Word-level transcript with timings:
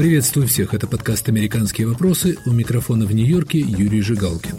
Приветствую 0.00 0.48
всех, 0.48 0.72
это 0.72 0.86
подкаст 0.86 1.28
«Американские 1.28 1.86
вопросы», 1.86 2.38
у 2.46 2.52
микрофона 2.52 3.04
в 3.04 3.14
Нью-Йорке 3.14 3.58
Юрий 3.58 4.00
Жигалкин. 4.00 4.56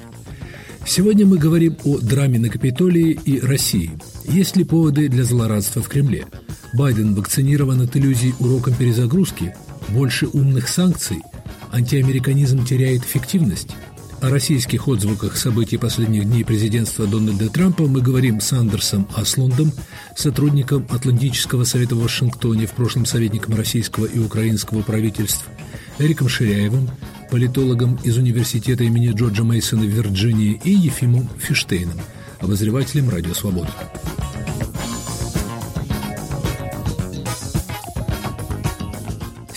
Сегодня 0.86 1.26
мы 1.26 1.40
говорим 1.40 1.78
о 1.84 1.98
драме 1.98 2.38
на 2.38 2.48
Капитолии 2.48 3.20
и 3.26 3.40
России. 3.40 3.90
Есть 4.26 4.56
ли 4.56 4.64
поводы 4.64 5.10
для 5.10 5.24
злорадства 5.24 5.82
в 5.82 5.90
Кремле? 5.90 6.28
Байден 6.74 7.16
вакцинирован 7.16 7.82
от 7.82 7.98
иллюзий 7.98 8.36
уроком 8.40 8.76
перезагрузки? 8.76 9.56
Больше 9.90 10.28
умных 10.28 10.70
санкций? 10.70 11.24
Антиамериканизм 11.72 12.64
теряет 12.64 13.02
эффективность? 13.02 13.70
О 14.22 14.30
российских 14.30 14.88
отзвуках 14.88 15.36
событий 15.36 15.78
последних 15.78 16.26
дней 16.26 16.46
президентства 16.46 17.08
Дональда 17.08 17.50
Трампа 17.50 17.88
мы 17.88 18.02
говорим 18.02 18.40
с 18.40 18.54
Андерсом 18.54 19.08
Аслундом, 19.16 19.72
сотрудником 20.16 20.86
Атлантического 20.92 21.64
совета 21.64 21.96
в 21.96 22.04
Вашингтоне, 22.04 22.68
в 22.68 22.74
прошлом 22.74 23.08
советником 23.08 23.56
российского 23.56 24.06
и 24.06 24.20
украинского 24.20 24.84
правительств, 24.84 25.48
Эриком 25.98 26.30
Ширяевым, 26.30 26.88
политологом 27.32 27.98
из 28.04 28.16
университета 28.18 28.84
имени 28.84 29.12
Джорджа 29.12 29.44
Мейсона 29.44 29.82
в 29.82 29.88
Вирджинии 29.88 30.62
и 30.64 30.70
Ефимом 30.70 31.28
Фиштейном, 31.40 32.00
обозревателем 32.40 33.10
«Радио 33.10 33.34
Свобода». 33.34 33.74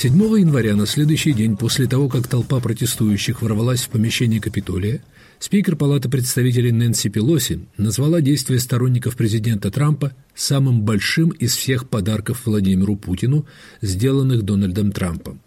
7 0.04 0.12
января, 0.38 0.76
на 0.76 0.84
следующий 0.84 1.32
день 1.32 1.56
после 1.56 1.86
того, 1.86 2.10
как 2.10 2.28
толпа 2.28 2.60
протестующих 2.60 3.40
ворвалась 3.40 3.84
в 3.84 3.88
помещение 3.88 4.38
Капитолия, 4.38 5.02
спикер 5.38 5.76
Палаты 5.76 6.10
представителей 6.10 6.72
Нэнси 6.72 7.08
Пелоси 7.08 7.60
назвала 7.78 8.20
действия 8.20 8.58
сторонников 8.58 9.16
президента 9.16 9.70
Трампа 9.70 10.12
самым 10.34 10.82
большим 10.82 11.30
из 11.30 11.56
всех 11.56 11.88
подарков 11.88 12.44
Владимиру 12.44 12.96
Путину, 12.96 13.46
сделанных 13.80 14.42
Дональдом 14.42 14.92
Трампом. 14.92 15.40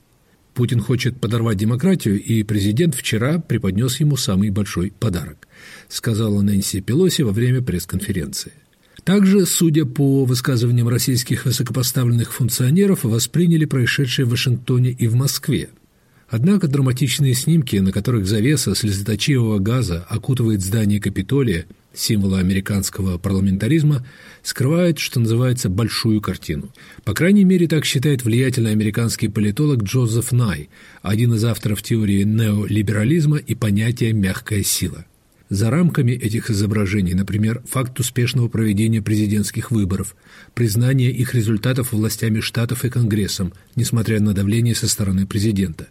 Путин 0.55 0.80
хочет 0.80 1.21
подорвать 1.21 1.58
демократию, 1.58 2.19
и 2.19 2.42
президент 2.42 2.95
вчера 2.95 3.38
преподнес 3.38 3.99
ему 3.99 4.17
самый 4.17 4.49
большой 4.49 4.89
подарок, 4.89 5.47
сказала 5.88 6.42
Нэнси 6.42 6.81
Пелоси 6.81 7.21
во 7.21 7.31
время 7.31 7.61
пресс-конференции. 7.61 8.53
Также, 9.08 9.45
судя 9.45 9.86
по 9.86 10.25
высказываниям 10.25 10.89
российских 10.89 11.45
высокопоставленных 11.45 12.33
функционеров, 12.33 13.05
восприняли 13.05 13.64
происшедшее 13.64 14.25
в 14.25 14.31
Вашингтоне 14.31 14.89
и 14.89 15.08
в 15.08 15.16
Москве. 15.16 15.69
Однако 16.27 16.67
драматичные 16.67 17.33
снимки, 17.33 17.77
на 17.77 17.94
которых 17.94 18.27
завеса 18.27 18.75
слезоточивого 18.75 19.59
газа 19.59 20.05
окутывает 20.09 20.61
здание 20.61 20.99
Капитолия, 20.99 21.67
символа 21.94 22.39
американского 22.39 23.17
парламентаризма, 23.17 24.05
скрывают, 24.44 24.99
что 24.99 25.21
называется, 25.21 25.69
большую 25.69 26.19
картину. 26.19 26.73
По 27.05 27.14
крайней 27.14 27.45
мере, 27.45 27.69
так 27.69 27.86
считает 27.86 28.25
влиятельный 28.25 28.71
американский 28.71 29.30
политолог 29.30 29.83
Джозеф 29.83 30.33
Най, 30.33 30.67
один 31.02 31.33
из 31.33 31.45
авторов 31.45 31.81
теории 31.81 32.23
неолиберализма 32.23 33.38
и 33.38 33.55
понятия 33.55 34.11
«мягкая 34.11 34.64
сила». 34.64 35.05
За 35.49 35.69
рамками 35.69 36.11
этих 36.11 36.49
изображений, 36.49 37.13
например, 37.13 37.61
факт 37.65 37.99
успешного 37.99 38.49
проведения 38.49 39.01
президентских 39.01 39.71
выборов, 39.71 40.15
признание 40.53 41.09
их 41.09 41.33
результатов 41.35 41.93
властями 41.93 42.41
штатов 42.41 42.83
и 42.83 42.89
Конгрессом, 42.89 43.53
несмотря 43.75 44.19
на 44.19 44.33
давление 44.33 44.75
со 44.75 44.89
стороны 44.89 45.25
президента. 45.25 45.87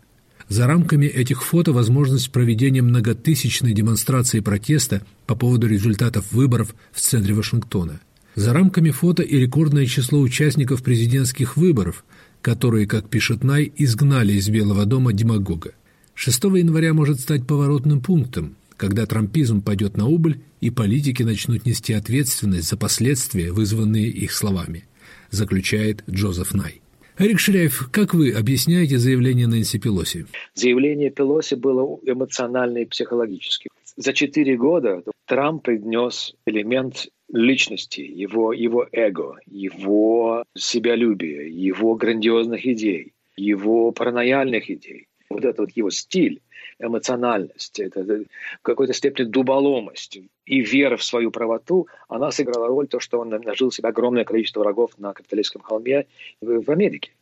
За 0.48 0.66
рамками 0.66 1.06
этих 1.06 1.42
фото 1.42 1.72
возможность 1.72 2.30
проведения 2.30 2.82
многотысячной 2.82 3.72
демонстрации 3.72 4.40
протеста 4.40 5.02
по 5.26 5.34
поводу 5.34 5.66
результатов 5.66 6.30
выборов 6.32 6.74
в 6.92 7.00
центре 7.00 7.34
Вашингтона. 7.34 8.00
За 8.34 8.52
рамками 8.52 8.90
фото 8.90 9.22
и 9.22 9.38
рекордное 9.38 9.86
число 9.86 10.20
участников 10.20 10.82
президентских 10.82 11.56
выборов, 11.56 12.04
которые, 12.42 12.86
как 12.86 13.08
пишет 13.08 13.42
Най, 13.42 13.72
изгнали 13.76 14.34
из 14.34 14.50
Белого 14.50 14.84
дома 14.84 15.14
демагога. 15.14 15.72
6 16.14 16.44
января 16.44 16.92
может 16.92 17.20
стать 17.20 17.46
поворотным 17.46 18.00
пунктом, 18.00 18.54
когда 18.76 19.06
трампизм 19.06 19.62
пойдет 19.62 19.96
на 19.96 20.06
убыль 20.06 20.40
и 20.60 20.70
политики 20.70 21.22
начнут 21.22 21.66
нести 21.66 21.92
ответственность 21.92 22.68
за 22.68 22.76
последствия, 22.76 23.52
вызванные 23.52 24.08
их 24.08 24.32
словами, 24.32 24.84
заключает 25.30 26.02
Джозеф 26.08 26.54
Най. 26.54 26.80
Эрик 27.18 27.38
Ширяев, 27.38 27.88
как 27.92 28.12
вы 28.12 28.30
объясняете 28.30 28.98
заявление 28.98 29.46
Нэнси 29.46 29.78
Пелоси? 29.78 30.26
Заявление 30.54 31.10
Пелоси 31.10 31.54
было 31.54 31.98
эмоционально 32.04 32.78
и 32.78 32.84
психологически. 32.84 33.70
За 33.96 34.12
четыре 34.12 34.58
года 34.58 35.02
Трамп 35.24 35.62
принес 35.62 36.34
элемент 36.44 37.08
личности, 37.32 38.00
его, 38.00 38.52
его 38.52 38.86
эго, 38.92 39.38
его 39.46 40.44
себялюбие, 40.54 41.50
его 41.50 41.94
грандиозных 41.94 42.66
идей, 42.66 43.14
его 43.36 43.92
паранояльных 43.92 44.70
идей. 44.70 45.06
Вот 45.36 45.44
этот 45.44 45.58
вот 45.58 45.70
его 45.72 45.90
стиль 45.90 46.40
эмоциональность, 46.78 47.78
это 47.78 48.02
в 48.02 48.62
какой-то 48.62 48.94
степени 48.94 49.26
дуболомость 49.26 50.18
и 50.46 50.60
вера 50.60 50.96
в 50.96 51.04
свою 51.04 51.30
правоту, 51.30 51.88
она 52.08 52.30
сыграла 52.30 52.68
роль 52.68 52.88
то, 52.88 53.00
что 53.00 53.20
он 53.20 53.28
нажил 53.28 53.70
себе 53.70 53.90
огромное 53.90 54.24
количество 54.24 54.60
врагов 54.60 54.92
на 54.96 55.12
капиталистском 55.12 55.60
холме 55.60 56.06
в 56.40 56.70
Америке. 56.70 57.12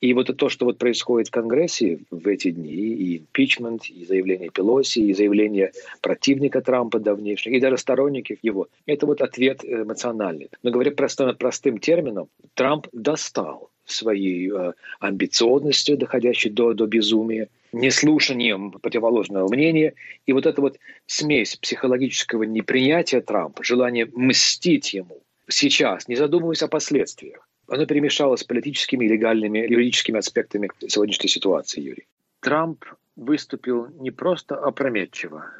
И 0.00 0.12
вот 0.12 0.36
то, 0.36 0.48
что 0.48 0.66
вот 0.66 0.78
происходит 0.78 1.28
в 1.28 1.30
Конгрессе 1.30 2.00
в 2.10 2.28
эти 2.28 2.50
дни, 2.50 2.70
и 2.70 3.18
импичмент, 3.18 3.86
и 3.86 4.04
заявление 4.04 4.50
Пелоси, 4.50 4.98
и 4.98 5.14
заявление 5.14 5.72
противника 6.02 6.60
Трампа 6.60 6.98
давнейших, 6.98 7.52
и 7.52 7.60
даже 7.60 7.78
сторонников 7.78 8.38
его, 8.42 8.68
это 8.84 9.06
вот 9.06 9.22
ответ 9.22 9.64
эмоциональный. 9.64 10.50
Но 10.62 10.70
говоря 10.70 10.90
просто 10.90 11.32
простым 11.32 11.78
термином, 11.78 12.28
Трамп 12.54 12.88
достал 12.92 13.70
своей 13.86 14.50
э, 14.50 14.72
амбициозностью, 15.00 15.96
доходящей 15.96 16.50
до, 16.50 16.74
до 16.74 16.86
безумия, 16.86 17.48
неслушанием 17.72 18.72
противоположного 18.72 19.48
мнения. 19.48 19.94
И 20.26 20.32
вот 20.32 20.46
эта 20.46 20.60
вот 20.60 20.78
смесь 21.06 21.56
психологического 21.56 22.42
непринятия 22.42 23.20
Трампа, 23.20 23.64
желание 23.64 24.06
мстить 24.12 24.92
ему 24.92 25.22
сейчас, 25.48 26.08
не 26.08 26.16
задумываясь 26.16 26.62
о 26.62 26.68
последствиях, 26.68 27.45
оно 27.68 27.86
перемешалось 27.86 28.40
с 28.40 28.44
политическими 28.44 29.06
легальными 29.06 29.58
юридическими 29.58 30.18
аспектами 30.18 30.70
сегодняшней 30.86 31.28
ситуации, 31.28 31.80
Юрий. 31.80 32.06
Трамп 32.40 32.84
выступил 33.16 33.88
не 33.98 34.10
просто 34.10 34.56
опрометчиво, 34.56 35.50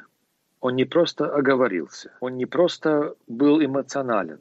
он 0.59 0.75
не 0.75 0.85
просто 0.85 1.25
оговорился, 1.25 2.11
он 2.19 2.37
не 2.37 2.45
просто 2.45 3.15
был 3.27 3.63
эмоционален, 3.63 4.39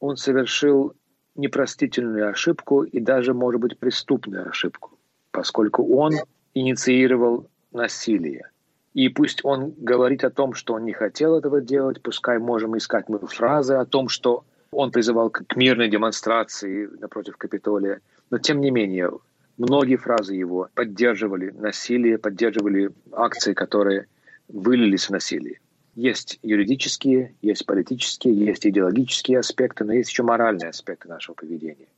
он 0.00 0.16
совершил 0.16 0.94
непростительную 1.34 2.30
ошибку 2.30 2.82
и 2.82 3.00
даже, 3.00 3.34
может 3.34 3.60
быть, 3.60 3.78
преступную 3.78 4.48
ошибку, 4.48 4.98
поскольку 5.30 5.96
он 5.96 6.14
инициировал 6.54 7.48
насилие. 7.72 8.50
И 8.94 9.08
пусть 9.08 9.44
он 9.44 9.72
говорит 9.76 10.24
о 10.24 10.30
том, 10.30 10.54
что 10.54 10.74
он 10.74 10.84
не 10.84 10.92
хотел 10.92 11.38
этого 11.38 11.60
делать, 11.60 12.02
пускай 12.02 12.38
можем 12.38 12.76
искать 12.76 13.08
мы 13.08 13.18
фразы 13.20 13.74
о 13.74 13.86
том, 13.86 14.08
что 14.08 14.44
он 14.70 14.90
призывал 14.90 15.30
к 15.30 15.56
мирной 15.56 15.88
демонстрации 15.88 16.86
напротив 17.00 17.36
Капитолия. 17.36 18.00
Но 18.30 18.38
тем 18.38 18.60
не 18.60 18.70
менее, 18.70 19.10
многие 19.56 19.96
фразы 19.96 20.34
его 20.34 20.68
поддерживали 20.74 21.50
насилие, 21.50 22.18
поддерживали 22.18 22.90
акции, 23.12 23.54
которые 23.54 24.06
вылились 24.48 25.06
в 25.06 25.10
насилие. 25.10 25.60
Есть 25.94 26.38
юридические, 26.42 27.34
есть 27.42 27.66
политические, 27.66 28.34
есть 28.34 28.66
идеологические 28.66 29.40
аспекты, 29.40 29.84
но 29.84 29.92
есть 29.92 30.10
еще 30.10 30.22
моральные 30.22 30.68
аспекты 30.68 31.08
нашего 31.08 31.34
поведения. 31.34 31.88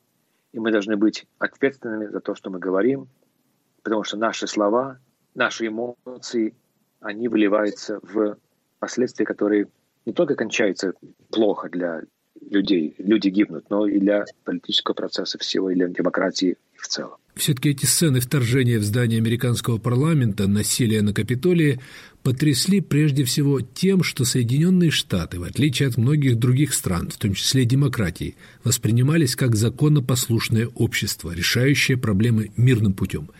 И 0.53 0.59
мы 0.59 0.72
должны 0.72 0.97
быть 0.97 1.26
ответственными 1.38 2.06
за 2.06 2.20
то, 2.20 2.34
что 2.34 2.50
мы 2.50 2.59
говорим, 2.59 3.09
потому 3.82 4.04
что 4.04 4.16
наши 4.16 4.47
слова, 4.47 4.98
наши 5.34 5.66
эмоции, 5.66 6.54
они 7.00 7.28
выливаются 7.28 8.00
в 8.03 8.38
последствия, 8.78 9.26
которые 9.26 9.69
не 10.06 10.12
только 10.12 10.34
кончаются 10.34 10.94
плохо 11.30 11.69
для 11.69 12.03
людей, 12.48 12.94
люди 12.98 13.28
гибнут, 13.28 13.64
но 13.70 13.86
и 13.86 13.98
для 13.98 14.24
политического 14.44 14.94
процесса 14.94 15.38
всего, 15.38 15.70
и 15.70 15.74
для 15.74 15.88
демократии 15.88 16.56
в 16.76 16.88
целом. 16.88 17.16
Все-таки 17.36 17.70
эти 17.70 17.86
сцены 17.86 18.20
вторжения 18.20 18.78
в 18.78 18.82
здание 18.82 19.18
американского 19.18 19.78
парламента, 19.78 20.47
насилия 20.47 21.00
на 21.00 21.15
Капитолии 21.15 21.80
потрясли 22.22 22.80
прежде 22.80 23.24
всего 23.24 23.60
тем, 23.60 24.03
что 24.03 24.24
Соединенные 24.24 24.91
Штаты, 24.91 25.38
в 25.38 25.44
отличие 25.44 25.88
от 25.88 25.97
многих 25.97 26.38
других 26.38 26.74
стран, 26.74 27.09
в 27.09 27.16
том 27.16 27.32
числе 27.32 27.65
демократии, 27.65 28.36
воспринимались 28.65 29.36
как 29.36 29.56
законопослушное 29.56 30.68
общество, 30.74 31.32
решающее 31.32 31.97
проблемы 31.97 32.50
мирным 32.56 32.92
путем. 32.92 33.30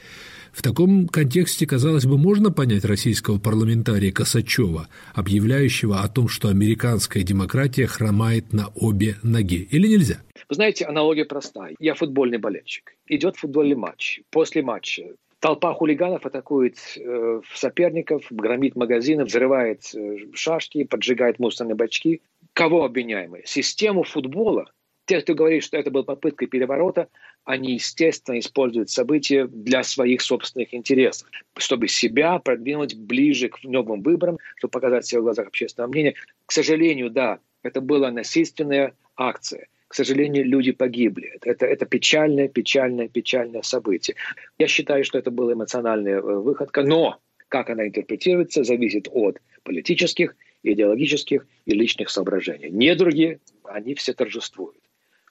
В 0.53 0.63
таком 0.63 1.07
контексте, 1.09 1.67
казалось 1.67 2.07
бы, 2.07 2.19
можно 2.19 2.51
понять 2.51 2.85
российского 2.85 3.39
парламентария 3.39 4.13
Косачева, 4.13 4.89
объявляющего 5.15 6.01
о 6.01 6.09
том, 6.09 6.29
что 6.29 6.49
американская 6.49 7.23
демократия 7.23 7.87
хромает 7.87 8.53
на 8.53 8.69
обе 8.75 9.17
ноги. 9.23 9.69
Или 9.71 9.89
нельзя? 9.89 10.23
Вы 10.49 10.55
знаете, 10.55 10.85
аналогия 10.85 11.25
простая. 11.25 11.75
Я 11.79 11.95
футбольный 11.95 12.39
болельщик. 12.39 12.97
Идет 13.07 13.37
футбольный 13.37 13.77
матч. 13.77 14.21
После 14.31 14.63
матча 14.63 15.05
толпа 15.41 15.73
хулиганов 15.75 16.27
атакует 16.27 16.77
э, 16.97 17.41
соперников, 17.55 18.25
громит 18.31 18.77
магазины, 18.77 19.25
взрывает 19.25 19.83
э, 19.95 20.17
шашки, 20.35 20.85
поджигает 20.85 21.39
мусорные 21.39 21.75
бачки. 21.75 22.23
Кого 22.53 22.85
обвиняем 22.85 23.31
мы? 23.31 23.43
Систему 23.45 24.03
футбола, 24.03 24.71
те, 25.11 25.21
кто 25.21 25.35
говорит, 25.35 25.65
что 25.65 25.77
это 25.77 25.91
была 25.91 26.05
попытка 26.05 26.47
переворота, 26.47 27.09
они, 27.45 27.73
естественно, 27.73 28.39
используют 28.39 28.91
события 28.91 29.49
для 29.49 29.83
своих 29.83 30.23
собственных 30.23 30.73
интересов, 30.73 31.29
чтобы 31.57 31.89
себя 31.89 32.39
продвинуть 32.39 32.95
ближе 32.97 33.49
к 33.49 33.59
новым 33.65 34.03
выборам, 34.03 34.39
чтобы 34.55 34.71
показать 34.71 35.07
себя 35.07 35.21
в 35.21 35.25
глазах 35.25 35.49
общественного 35.49 35.91
мнения. 35.91 36.15
К 36.47 36.53
сожалению, 36.53 37.11
да, 37.11 37.41
это 37.65 37.81
была 37.81 38.13
насильственная 38.13 38.95
акция. 39.17 39.67
К 39.89 39.95
сожалению, 39.95 40.45
люди 40.45 40.71
погибли. 40.71 41.33
Это, 41.43 41.67
это 41.67 41.87
печальное, 41.87 42.47
печальное, 42.47 43.09
печальное 43.09 43.63
событие. 43.63 44.15
Я 44.59 44.69
считаю, 44.69 45.03
что 45.03 45.19
это 45.19 45.33
была 45.33 45.55
эмоциональная 45.55 46.19
э, 46.19 46.21
выходка, 46.21 46.85
но 46.85 47.19
как 47.49 47.69
она 47.69 47.89
интерпретируется, 47.89 48.63
зависит 48.63 49.09
от 49.11 49.41
политических, 49.65 50.37
идеологических 50.63 51.49
и 51.67 51.73
личных 51.73 52.11
соображений. 52.11 52.71
Недруги, 52.71 53.41
они 53.65 53.97
все 53.97 54.13
торжествуют. 54.13 54.77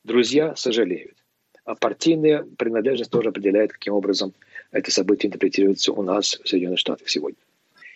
Друзья 0.03 0.55
сожалеют. 0.55 1.17
А 1.65 1.75
партийная 1.75 2.47
принадлежность 2.57 3.11
тоже 3.11 3.29
определяет, 3.29 3.73
каким 3.73 3.93
образом 3.93 4.33
это 4.71 4.91
событие 4.91 5.27
интерпретируется 5.27 5.91
у 5.91 6.01
нас 6.01 6.39
в 6.43 6.47
Соединенных 6.47 6.79
Штатах 6.79 7.09
сегодня. 7.09 7.39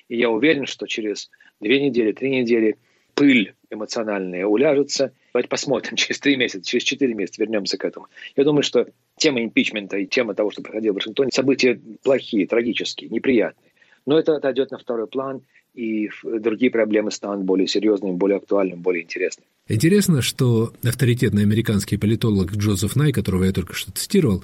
И 0.09 0.17
я 0.17 0.29
уверен, 0.29 0.65
что 0.65 0.85
через 0.85 1.31
две 1.59 1.81
недели, 1.81 2.11
три 2.11 2.29
недели 2.29 2.77
пыль 3.15 3.53
эмоциональная 3.69 4.45
уляжется. 4.45 5.13
Давайте 5.33 5.49
посмотрим 5.49 5.95
через 5.95 6.19
три 6.19 6.35
месяца, 6.35 6.69
через 6.69 6.83
четыре 6.83 7.13
месяца 7.13 7.41
вернемся 7.41 7.77
к 7.77 7.85
этому. 7.85 8.07
Я 8.35 8.43
думаю, 8.43 8.63
что 8.63 8.87
тема 9.17 9.41
импичмента 9.41 9.97
и 9.97 10.05
тема 10.05 10.35
того, 10.35 10.51
что 10.51 10.61
происходило 10.61 10.93
в 10.93 10.95
Вашингтоне, 10.97 11.31
события 11.31 11.79
плохие, 12.03 12.47
трагические, 12.47 13.09
неприятные. 13.09 13.71
Но 14.05 14.19
это 14.19 14.35
отойдет 14.35 14.71
на 14.71 14.77
второй 14.77 15.07
план, 15.07 15.41
и 15.73 16.09
другие 16.23 16.71
проблемы 16.71 17.11
станут 17.11 17.45
более 17.45 17.67
серьезными, 17.67 18.13
более 18.15 18.37
актуальными, 18.37 18.79
более 18.79 19.03
интересными. 19.03 19.47
Интересно, 19.67 20.21
что 20.21 20.73
авторитетный 20.83 21.43
американский 21.43 21.97
политолог 21.97 22.51
Джозеф 22.51 22.95
Най, 22.95 23.11
которого 23.11 23.45
я 23.45 23.51
только 23.51 23.73
что 23.73 23.91
цитировал, 23.91 24.43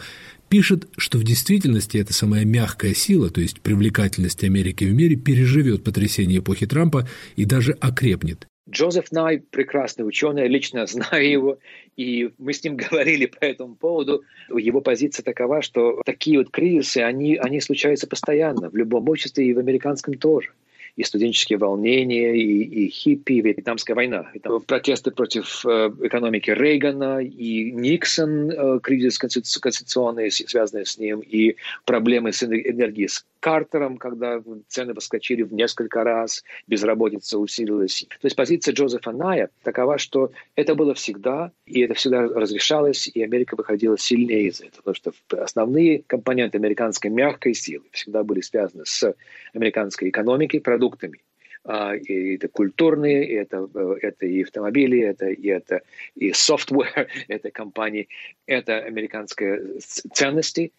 пишет, 0.49 0.87
что 0.97 1.17
в 1.17 1.23
действительности 1.23 1.97
эта 1.97 2.13
самая 2.13 2.45
мягкая 2.45 2.93
сила, 2.93 3.29
то 3.29 3.41
есть 3.41 3.61
привлекательность 3.61 4.43
Америки 4.43 4.85
в 4.85 4.93
мире, 4.93 5.15
переживет 5.15 5.83
потрясение 5.83 6.39
эпохи 6.39 6.65
Трампа 6.65 7.07
и 7.35 7.45
даже 7.45 7.73
окрепнет. 7.73 8.47
Джозеф 8.69 9.11
Най– 9.11 9.39
прекрасный 9.51 10.07
ученый, 10.07 10.47
лично 10.47 10.85
знаю 10.87 11.29
его, 11.29 11.57
и 11.97 12.31
мы 12.37 12.53
с 12.53 12.63
ним 12.63 12.75
говорили 12.77 13.25
по 13.25 13.43
этому 13.43 13.75
поводу. 13.75 14.23
Его 14.55 14.81
позиция 14.81 15.23
такова, 15.23 15.61
что 15.61 16.01
такие 16.05 16.39
вот 16.39 16.49
кризисы, 16.49 16.99
они, 16.99 17.35
они 17.35 17.61
случаются 17.61 18.07
постоянно 18.07 18.69
в 18.69 18.75
любом 18.75 19.09
обществе 19.09 19.45
и 19.45 19.53
в 19.53 19.59
американском 19.59 20.15
тоже 20.15 20.51
и 20.95 21.03
студенческие 21.03 21.57
волнения, 21.57 22.35
и, 22.35 22.85
и 22.85 22.89
хиппи, 22.89 23.33
и 23.33 23.41
вьетнамская 23.41 23.95
война. 23.95 24.29
И 24.33 24.39
там 24.39 24.61
протесты 24.61 25.11
против 25.11 25.65
э, 25.65 25.91
экономики 26.03 26.51
Рейгана, 26.51 27.19
и 27.19 27.71
Никсон, 27.71 28.51
э, 28.51 28.79
кризис 28.81 29.17
конституционный, 29.17 30.31
связанный 30.31 30.85
с 30.85 30.97
ним, 30.97 31.19
и 31.19 31.55
проблемы 31.85 32.33
с 32.33 32.43
энергией 32.43 33.07
Картером, 33.39 33.97
когда 33.97 34.41
цены 34.67 34.93
поскочили 34.93 35.43
в 35.43 35.53
несколько 35.53 36.03
раз, 36.03 36.43
безработица 36.67 37.37
усилилась. 37.37 38.05
То 38.09 38.25
есть 38.25 38.35
позиция 38.35 38.73
Джозефа 38.73 39.11
Ная 39.11 39.49
такова, 39.63 39.97
что 39.97 40.31
это 40.55 40.75
было 40.75 40.93
всегда, 40.93 41.51
и 41.65 41.81
это 41.81 41.93
всегда 41.93 42.21
разрешалось, 42.21 43.07
и 43.07 43.23
Америка 43.23 43.55
выходила 43.55 43.97
сильнее 43.97 44.47
из 44.47 44.61
этого, 44.61 44.93
потому 44.93 44.95
что 44.95 45.13
основные 45.43 46.03
компоненты 46.05 46.57
американской 46.57 47.09
мягкой 47.09 47.53
силы 47.53 47.85
всегда 47.91 48.23
были 48.23 48.41
связаны 48.41 48.85
с 48.85 49.13
американской 49.53 50.09
экономикой, 50.09 50.59
продуктами. 50.59 51.19
А, 51.63 51.95
и 51.95 52.35
это 52.35 52.47
культурные, 52.47 53.27
и 53.27 53.33
это, 53.33 53.69
это 54.01 54.25
и 54.25 54.43
автомобили, 54.43 54.99
это 54.99 55.27
и 55.27 55.47
это 55.47 55.81
и 56.15 56.31
software, 56.31 57.07
это 57.27 57.51
компании, 57.51 58.07
это 58.45 58.79
американские 58.79 59.79
ценности– 59.79 60.71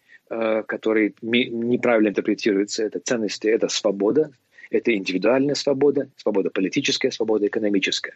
который 0.67 1.13
неправильно 1.21 2.09
интерпретируется. 2.09 2.83
Это 2.83 2.99
ценности, 2.99 3.47
это 3.47 3.67
свобода, 3.67 4.31
это 4.71 4.95
индивидуальная 4.95 5.55
свобода, 5.55 6.09
свобода 6.15 6.49
политическая, 6.49 7.11
свобода 7.11 7.47
экономическая. 7.47 8.13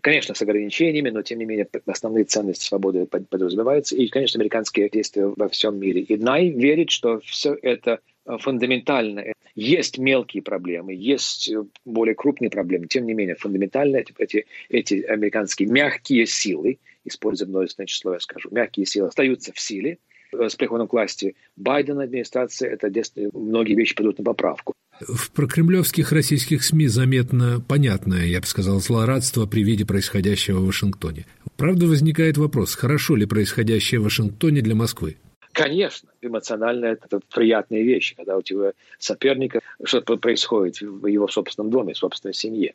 Конечно, 0.00 0.34
с 0.34 0.42
ограничениями, 0.42 1.10
но 1.10 1.22
тем 1.22 1.38
не 1.38 1.44
менее 1.44 1.68
основные 1.86 2.24
ценности 2.24 2.64
свободы 2.64 3.06
подразумеваются. 3.06 3.96
И, 3.96 4.06
конечно, 4.08 4.38
американские 4.38 4.88
действия 4.88 5.26
во 5.26 5.48
всем 5.48 5.78
мире. 5.80 6.02
И 6.02 6.16
Най 6.16 6.50
верит, 6.50 6.90
что 6.90 7.20
все 7.20 7.56
это 7.60 8.00
э, 8.26 8.36
фундаментально. 8.38 9.32
Есть 9.54 9.98
мелкие 9.98 10.42
проблемы, 10.42 10.94
есть 10.94 11.50
э, 11.50 11.64
более 11.84 12.14
крупные 12.14 12.50
проблемы. 12.50 12.86
Тем 12.86 13.06
не 13.06 13.14
менее, 13.14 13.34
фундаментально 13.34 13.96
эти, 13.96 14.14
эти, 14.18 14.46
эти 14.68 15.02
американские 15.02 15.68
мягкие 15.68 16.26
силы, 16.26 16.78
используя 17.04 17.48
множественное 17.48 17.86
число, 17.86 18.12
я 18.12 18.20
скажу, 18.20 18.50
мягкие 18.52 18.86
силы 18.86 19.08
остаются 19.08 19.52
в 19.52 19.58
силе, 19.58 19.96
Э, 19.96 20.15
с 20.32 20.56
приходом 20.56 20.88
к 20.88 20.92
власти 20.92 21.36
Байдена 21.56 22.04
администрации, 22.04 22.68
это 22.68 22.90
многие 23.32 23.74
вещи 23.74 23.94
пойдут 23.94 24.18
на 24.18 24.24
поправку. 24.24 24.74
В 25.00 25.30
прокремлевских 25.30 26.10
российских 26.12 26.64
СМИ 26.64 26.86
заметно 26.86 27.60
понятное, 27.60 28.24
я 28.24 28.40
бы 28.40 28.46
сказал, 28.46 28.80
злорадство 28.80 29.44
при 29.46 29.62
виде 29.62 29.84
происходящего 29.84 30.60
в 30.60 30.66
Вашингтоне. 30.66 31.26
Правда, 31.56 31.86
возникает 31.86 32.38
вопрос, 32.38 32.74
хорошо 32.74 33.14
ли 33.16 33.26
происходящее 33.26 34.00
в 34.00 34.04
Вашингтоне 34.04 34.62
для 34.62 34.74
Москвы? 34.74 35.16
Конечно, 35.52 36.10
эмоционально 36.20 36.86
это 36.86 37.20
приятные 37.34 37.82
вещи, 37.82 38.14
когда 38.14 38.36
у 38.36 38.42
тебя 38.42 38.72
соперника 38.98 39.60
что-то 39.82 40.16
происходит 40.18 40.80
в 40.80 41.06
его 41.06 41.28
собственном 41.28 41.70
доме, 41.70 41.94
в 41.94 41.98
собственной 41.98 42.34
семье. 42.34 42.74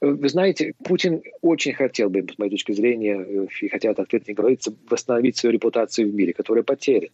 Вы 0.00 0.28
знаете, 0.28 0.74
Путин 0.84 1.22
очень 1.42 1.72
хотел 1.74 2.10
бы, 2.10 2.26
с 2.32 2.38
моей 2.38 2.50
точки 2.50 2.72
зрения, 2.72 3.46
и 3.60 3.68
хотя 3.68 3.90
это 3.90 4.02
открыто 4.02 4.26
не 4.28 4.34
говорится, 4.34 4.74
восстановить 4.88 5.36
свою 5.36 5.52
репутацию 5.52 6.10
в 6.10 6.14
мире, 6.14 6.32
которая 6.32 6.64
потеряна. 6.64 7.08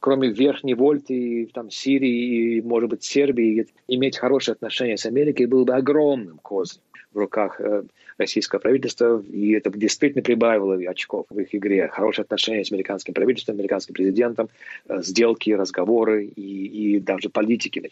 Кроме 0.00 0.28
Верхней 0.28 0.74
Вольты, 0.74 1.14
и, 1.14 1.46
там, 1.46 1.70
Сирии 1.70 2.56
и, 2.56 2.62
может 2.62 2.88
быть, 2.88 3.04
Сербии, 3.04 3.66
иметь 3.86 4.16
хорошие 4.16 4.54
отношения 4.54 4.96
с 4.96 5.04
Америкой 5.04 5.44
было 5.44 5.64
бы 5.64 5.74
огромным 5.74 6.38
козырем 6.38 6.82
в 7.12 7.18
руках 7.18 7.60
э, 7.60 7.82
российского 8.18 8.60
правительства, 8.60 9.22
и 9.22 9.52
это 9.52 9.70
действительно 9.70 10.22
прибавило 10.22 10.74
очков 10.88 11.26
в 11.30 11.38
их 11.38 11.54
игре. 11.54 11.88
Хорошие 11.88 12.22
отношения 12.22 12.64
с 12.64 12.70
американским 12.70 13.14
правительством, 13.14 13.56
американским 13.56 13.94
президентом, 13.94 14.48
э, 14.88 15.02
сделки, 15.02 15.50
разговоры 15.50 16.26
и, 16.26 16.96
и 16.96 17.00
даже 17.00 17.28
политики, 17.28 17.82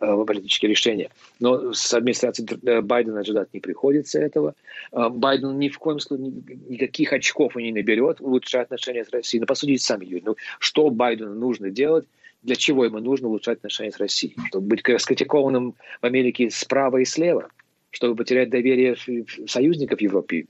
э, 0.00 0.24
политические 0.26 0.70
решения. 0.70 1.10
Но 1.38 1.72
с 1.72 1.92
администрацией 1.92 2.80
Байдена 2.80 3.20
ожидать 3.20 3.52
не 3.52 3.60
приходится 3.60 4.18
этого. 4.18 4.54
Байден 4.92 5.58
ни 5.58 5.68
в 5.68 5.78
коем 5.78 6.00
случае 6.00 6.32
никаких 6.68 7.12
очков 7.12 7.56
не 7.56 7.72
наберет, 7.72 8.20
улучшая 8.20 8.62
отношения 8.62 9.04
с 9.04 9.10
Россией. 9.10 9.40
Но 9.40 9.46
посудите 9.46 9.84
сами, 9.84 10.04
Юрий, 10.06 10.22
ну 10.24 10.36
что 10.58 10.90
Байдену 10.90 11.34
нужно 11.34 11.70
делать, 11.70 12.06
для 12.42 12.56
чего 12.56 12.84
ему 12.84 13.00
нужно 13.00 13.28
улучшать 13.28 13.58
отношения 13.58 13.92
с 13.92 13.98
Россией? 13.98 14.34
Чтобы 14.48 14.68
быть 14.68 14.88
раскритикованным 14.88 15.74
в 16.00 16.06
Америке 16.06 16.50
справа 16.50 16.98
и 16.98 17.04
слева? 17.04 17.50
Чтобы 17.90 18.16
потерять 18.16 18.50
доверие 18.50 18.96
союзников 19.46 19.98
в 19.98 20.02
Европе, 20.02 20.46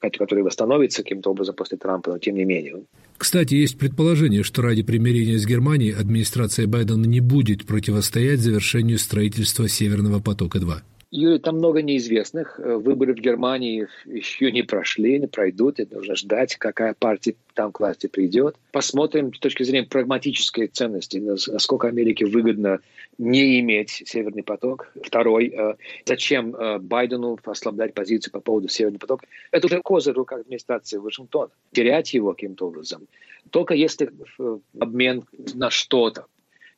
которые 0.00 0.44
восстановятся 0.44 1.02
каким-то 1.02 1.30
образом 1.30 1.54
после 1.54 1.76
Трампа, 1.76 2.12
но 2.12 2.18
тем 2.18 2.36
не 2.36 2.44
менее. 2.44 2.84
Кстати, 3.16 3.54
есть 3.54 3.78
предположение, 3.78 4.44
что 4.44 4.62
ради 4.62 4.82
примирения 4.82 5.38
с 5.38 5.46
Германией 5.46 5.92
администрация 5.92 6.68
Байдена 6.68 7.04
не 7.04 7.20
будет 7.20 7.66
противостоять 7.66 8.38
завершению 8.38 8.98
строительства 8.98 9.68
«Северного 9.68 10.20
потока-2». 10.20 10.82
Юрий, 11.10 11.38
там 11.38 11.56
много 11.56 11.80
неизвестных. 11.80 12.60
Э, 12.60 12.76
выборы 12.76 13.14
в 13.14 13.18
Германии 13.18 13.88
еще 14.04 14.52
не 14.52 14.62
прошли, 14.62 15.18
не 15.18 15.26
пройдут. 15.26 15.80
Это 15.80 15.96
нужно 15.96 16.16
ждать, 16.16 16.56
какая 16.56 16.92
партия 16.92 17.34
там 17.54 17.72
к 17.72 17.80
власти 17.80 18.08
придет. 18.08 18.56
Посмотрим 18.72 19.32
с 19.32 19.38
точки 19.38 19.62
зрения 19.62 19.86
прагматической 19.86 20.66
ценности, 20.66 21.16
насколько 21.16 21.88
Америке 21.88 22.26
выгодно 22.26 22.80
не 23.16 23.58
иметь 23.60 24.02
Северный 24.04 24.42
поток. 24.42 24.92
Второй, 25.02 25.48
э, 25.48 25.76
зачем 26.04 26.54
э, 26.54 26.78
Байдену 26.78 27.38
ослаблять 27.42 27.94
позицию 27.94 28.32
по 28.32 28.40
поводу 28.40 28.68
Северного 28.68 29.00
потока? 29.00 29.26
Это 29.50 29.66
уже 29.66 29.80
козырь 29.80 30.12
в 30.12 30.18
руках 30.18 30.40
администрации 30.40 30.98
Вашингтона. 30.98 31.50
Терять 31.72 32.12
его 32.12 32.34
каким-то 32.34 32.66
образом. 32.66 33.08
Только 33.50 33.72
если 33.72 34.10
обмен 34.78 35.24
на 35.54 35.70
что-то 35.70 36.26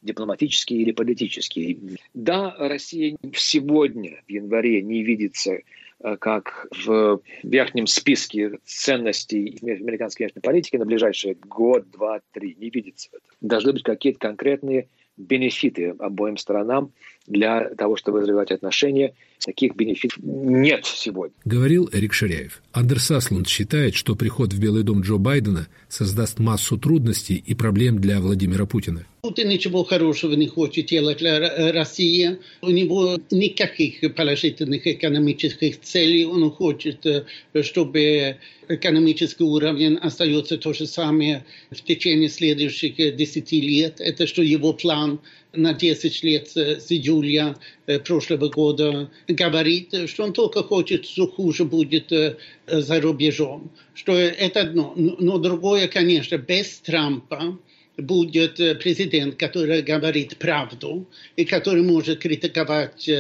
дипломатический 0.03 0.83
или 0.83 0.93
политический. 0.93 1.99
Да, 2.15 2.55
Россия 2.59 3.17
сегодня, 3.35 4.23
в 4.27 4.31
январе, 4.31 4.83
не 4.83 5.03
видится 5.03 5.61
э, 6.03 6.17
как 6.17 6.67
в 6.87 7.21
верхнем 7.43 7.87
списке 7.87 8.59
ценностей 8.65 9.59
американской 9.63 10.27
внешней 10.27 10.43
политики 10.43 10.77
на 10.77 10.87
ближайшие 10.87 11.35
год, 11.35 11.91
два, 11.91 12.21
три. 12.33 12.57
Не 12.59 12.71
видится 12.71 13.09
это. 13.13 13.21
Должны 13.41 13.73
быть 13.73 13.83
какие-то 13.83 14.19
конкретные 14.19 14.89
бенефиты 15.17 15.95
обоим 15.99 16.37
сторонам 16.37 16.93
для 17.31 17.71
того, 17.77 17.97
чтобы 17.97 18.21
развивать 18.21 18.51
отношения. 18.51 19.15
Таких 19.43 19.75
бенефитов 19.75 20.19
нет 20.23 20.85
сегодня. 20.85 21.35
Говорил 21.47 21.89
Эрик 21.95 22.13
Ширяев. 22.13 22.61
Андерс 22.73 23.11
Асланд 23.11 23.49
считает, 23.49 23.95
что 23.95 24.15
приход 24.15 24.53
в 24.53 24.61
Белый 24.61 24.83
дом 24.83 25.01
Джо 25.01 25.17
Байдена 25.17 25.67
создаст 25.89 26.39
массу 26.39 26.77
трудностей 26.77 27.43
и 27.47 27.55
проблем 27.55 28.01
для 28.01 28.21
Владимира 28.21 28.67
Путина. 28.67 29.07
Путин 29.23 29.49
ничего 29.49 29.85
хорошего 29.85 30.35
не 30.35 30.47
хочет 30.47 30.87
делать 30.87 31.19
для 31.19 31.73
России. 31.73 32.39
У 32.61 32.71
него 32.71 33.19
никаких 33.31 34.15
положительных 34.15 34.87
экономических 34.87 35.81
целей. 35.81 36.27
Он 36.27 36.51
хочет, 36.51 37.07
чтобы 37.63 38.37
экономический 38.69 39.45
уровень 39.45 39.97
остается 39.97 40.59
то 40.59 40.75
же 40.75 40.87
самое 40.87 41.45
в 41.71 41.83
течение 41.83 42.29
следующих 42.29 42.97
10 42.97 43.53
лет. 43.53 44.01
Это 44.01 44.27
что 44.27 44.43
его 44.43 44.75
план 44.75 45.21
на 45.53 45.75
10 45.75 46.23
лет 46.23 46.49
с 46.49 46.93
июля 46.93 47.57
прошлого 48.05 48.49
года 48.49 49.11
говорит, 49.29 49.95
что 50.09 50.25
он 50.25 50.33
только 50.33 50.63
хочет, 50.63 51.07
что 51.07 51.27
хуже 51.27 51.65
будет 51.65 52.13
за 52.67 53.01
рубежом. 53.01 53.71
Что 53.95 54.13
это 54.13 54.61
одно. 54.61 54.95
Но 54.97 55.39
другое, 55.39 55.89
конечно, 55.89 56.39
без 56.39 56.79
Трампа 56.79 57.59
будет 57.97 58.57
президент, 58.79 59.37
который 59.37 59.83
говорит 59.83 60.37
правду 60.39 61.07
и 61.37 61.45
который 61.45 61.83
может 61.83 62.21
критиковать 62.21 63.11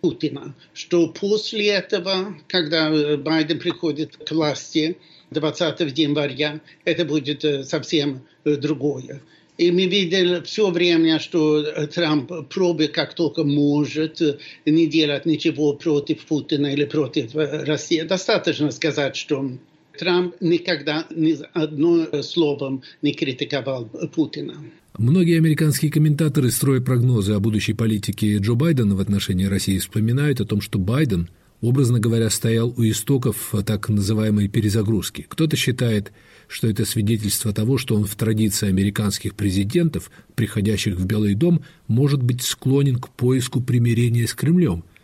Путина. 0.00 0.54
Что 0.74 1.08
после 1.08 1.68
этого, 1.68 2.36
когда 2.48 3.16
Байден 3.16 3.58
приходит 3.58 4.16
к 4.16 4.30
власти 4.32 4.96
20 5.30 5.98
января, 5.98 6.60
это 6.84 7.04
будет 7.04 7.66
совсем 7.66 8.26
другое. 8.44 9.22
И 9.58 9.70
мы 9.70 9.86
видели 9.86 10.42
все 10.44 10.70
время, 10.70 11.18
что 11.18 11.62
Трамп 11.86 12.30
пробует 12.50 12.92
как 12.92 13.14
только 13.14 13.42
может 13.42 14.20
не 14.66 14.86
делать 14.86 15.24
ничего 15.24 15.72
против 15.72 16.26
Путина 16.26 16.66
или 16.66 16.84
против 16.84 17.34
России. 17.34 18.02
Достаточно 18.02 18.70
сказать, 18.70 19.16
что 19.16 19.50
Трамп 19.98 20.34
никогда 20.40 21.06
ни 21.14 21.38
одним 21.54 22.22
словом 22.22 22.82
не 23.00 23.14
критиковал 23.14 23.86
Путина. 24.14 24.56
Многие 24.98 25.36
американские 25.36 25.90
комментаторы, 25.90 26.50
строя 26.50 26.80
прогнозы 26.80 27.32
о 27.32 27.40
будущей 27.40 27.72
политике 27.72 28.36
Джо 28.38 28.54
Байдена 28.54 28.94
в 28.94 29.00
отношении 29.00 29.44
России, 29.44 29.78
вспоминают 29.78 30.40
о 30.40 30.44
том, 30.44 30.60
что 30.60 30.78
Байден, 30.78 31.28
образно 31.60 32.00
говоря, 32.00 32.30
стоял 32.30 32.74
у 32.76 32.84
истоков 32.84 33.54
так 33.64 33.88
называемой 33.88 34.48
перезагрузки. 34.48 35.26
Кто-то 35.28 35.56
считает, 35.56 36.12
что 36.48 36.68
это 36.68 36.84
свидетельство 36.84 37.52
того, 37.52 37.78
что 37.78 37.96
он 37.96 38.04
в 38.04 38.14
традиции 38.14 38.68
американских 38.68 39.34
президентов, 39.34 40.10
приходящих 40.34 40.96
в 40.96 41.06
Белый 41.06 41.34
дом, 41.34 41.62
может 41.88 42.22
быть 42.22 42.42
склонен 42.42 42.96
к 42.96 43.08
поиску 43.10 43.60
примирения 43.60 44.26
с 44.26 44.34
Кремлем– 44.34 44.84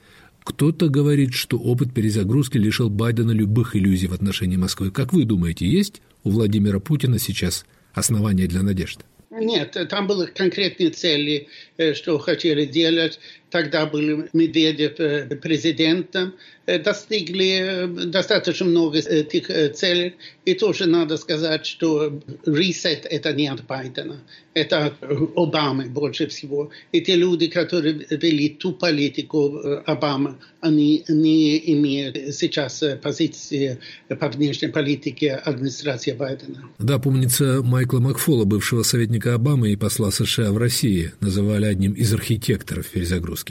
кто-то 0.44 0.88
говорит, 0.88 1.34
что 1.34 1.58
опыт 1.58 1.94
перезагрузки 1.94 2.58
лишил 2.58 2.90
Байдена 2.90 3.30
любых 3.30 3.76
иллюзий 3.76 4.08
в 4.08 4.12
отношении 4.12 4.56
Москвы. 4.56 4.90
Как 4.90 5.12
вы 5.12 5.24
думаете, 5.24 5.66
есть 5.66 6.02
у 6.24 6.30
Владимира 6.30 6.80
Путина 6.80 7.18
сейчас 7.18 7.64
основания 7.94 8.46
для 8.46 8.62
надежды? 8.62 9.04
Нет, 9.30 9.76
там 9.88 10.06
были 10.06 10.26
конкретные 10.26 10.90
цели, 10.90 11.48
что 11.94 12.18
хотели 12.18 12.66
делать. 12.66 13.18
Тогда 13.52 13.86
был 13.86 14.24
Медведев 14.32 14.96
президентом. 15.40 16.34
Достигли 16.66 17.88
достаточно 18.06 18.66
много 18.66 18.98
этих 18.98 19.74
целей. 19.74 20.14
И 20.44 20.54
тоже 20.54 20.86
надо 20.86 21.16
сказать, 21.16 21.66
что 21.66 22.20
ресет– 22.46 23.06
это 23.10 23.32
не 23.32 23.48
от 23.48 23.66
Байдена. 23.66 24.20
Это 24.54 24.86
от 24.86 24.94
Обамы 25.36 25.86
больше 25.86 26.28
всего. 26.28 26.70
И 26.92 27.00
те 27.00 27.16
люди, 27.16 27.48
которые 27.48 28.06
вели 28.10 28.48
ту 28.48 28.72
политику 28.72 29.58
Обамы, 29.86 30.36
они 30.60 31.04
не 31.08 31.72
имеют 31.72 32.34
сейчас 32.34 32.82
позиции 33.02 33.78
по 34.08 34.28
внешней 34.28 34.68
политике 34.68 35.32
администрации 35.32 36.12
Байдена. 36.12 36.70
Да, 36.78 36.98
помнится, 37.00 37.60
Майкла 37.62 37.98
Макфола, 37.98 38.44
бывшего 38.44 38.82
советника 38.84 39.34
Обамы 39.34 39.72
и 39.72 39.76
посла 39.76 40.10
США 40.12 40.52
в 40.52 40.58
России, 40.58 41.12
называли 41.20 41.64
одним 41.66 41.92
из 41.92 42.14
архитекторов 42.14 42.88
перезагрузки. 42.88 43.41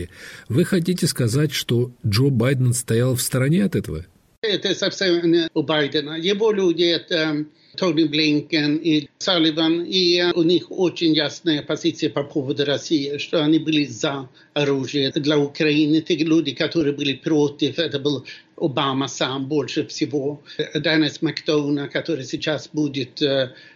Вы 0.50 0.66
хотите 0.66 1.08
сказать, 1.08 1.52
что 1.52 1.92
Джо 2.06 2.30
Байден 2.30 2.74
стоял 2.74 3.16
в 3.16 3.22
стороне 3.22 3.66
от 3.66 3.76
этого? 3.76 4.06
Это 4.42 4.74
совсем 4.74 5.50
у 5.54 5.62
Байдена. 5.62 6.18
Его 6.20 6.52
люди– 6.52 6.84
это 6.84 7.46
Тони 7.78 8.06
Блинкен 8.06 8.78
и 8.78 9.08
Салливан, 9.20 9.86
и 9.88 10.22
у 10.34 10.44
них 10.44 10.72
очень 10.72 11.14
ясная 11.14 11.62
позиция 11.62 12.10
по 12.10 12.24
поводу 12.24 12.66
России, 12.66 13.18
что 13.18 13.44
они 13.44 13.60
были 13.60 13.86
за 13.86 14.28
оружие 14.54 15.12
для 15.12 15.38
Украины. 15.38 16.02
Те 16.02 16.18
люди, 16.18 16.54
которые 16.54 16.94
были 16.94 17.14
против, 17.14 17.78
это 17.78 18.00
был 18.00 18.26
Обама 18.58 19.08
сам 19.08 19.48
больше 19.48 19.86
всего. 19.88 20.42
Деннис 20.76 21.22
Макдона, 21.22 21.88
который 21.88 22.26
сейчас 22.26 22.70
будет 22.72 23.22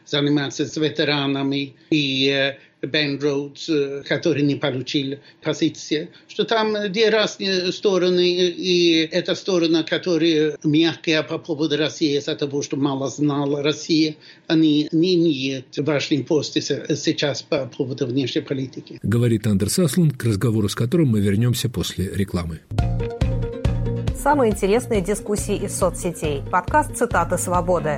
заниматься 0.06 0.66
с 0.66 0.78
ветеранами, 0.78 1.76
и 1.90 2.56
Бен 2.86 3.20
Роудс, 3.20 3.70
который 4.08 4.44
не 4.44 4.56
получил 4.56 5.18
позиции, 5.42 6.10
что 6.28 6.44
там 6.44 6.92
две 6.92 7.10
разные 7.10 7.72
стороны, 7.72 8.28
и 8.28 9.08
эта 9.12 9.36
сторона, 9.36 9.84
которая 9.84 10.58
мягкая 10.64 11.24
по 11.24 11.38
поводу 11.38 11.78
России, 11.78 12.18
из-за 12.18 12.36
того, 12.36 12.62
что 12.62 12.78
мало 12.78 13.10
знала 13.10 13.64
России, 13.64 14.18
они 14.48 14.88
не 14.92 15.16
имеют 15.16 15.66
важной 15.78 16.24
посты 16.24 16.62
сейчас 16.62 17.42
по 17.42 17.66
поводу 17.66 18.06
внешней 18.06 18.42
политики. 18.42 19.00
Говорит 19.04 19.48
Андерс 19.48 19.80
Аслунд, 19.80 20.18
к 20.18 20.24
разговору 20.26 20.70
с 20.70 20.76
которым 20.76 21.10
мы 21.10 21.22
вернемся 21.22 21.70
после 21.70 22.10
рекламы. 22.14 22.60
Самые 24.18 24.52
интересные 24.54 25.02
дискуссии 25.02 25.56
из 25.56 25.78
соцсетей. 25.78 26.42
Подкаст 26.52 26.98
«Цитаты 26.98 27.38
свободы». 27.38 27.98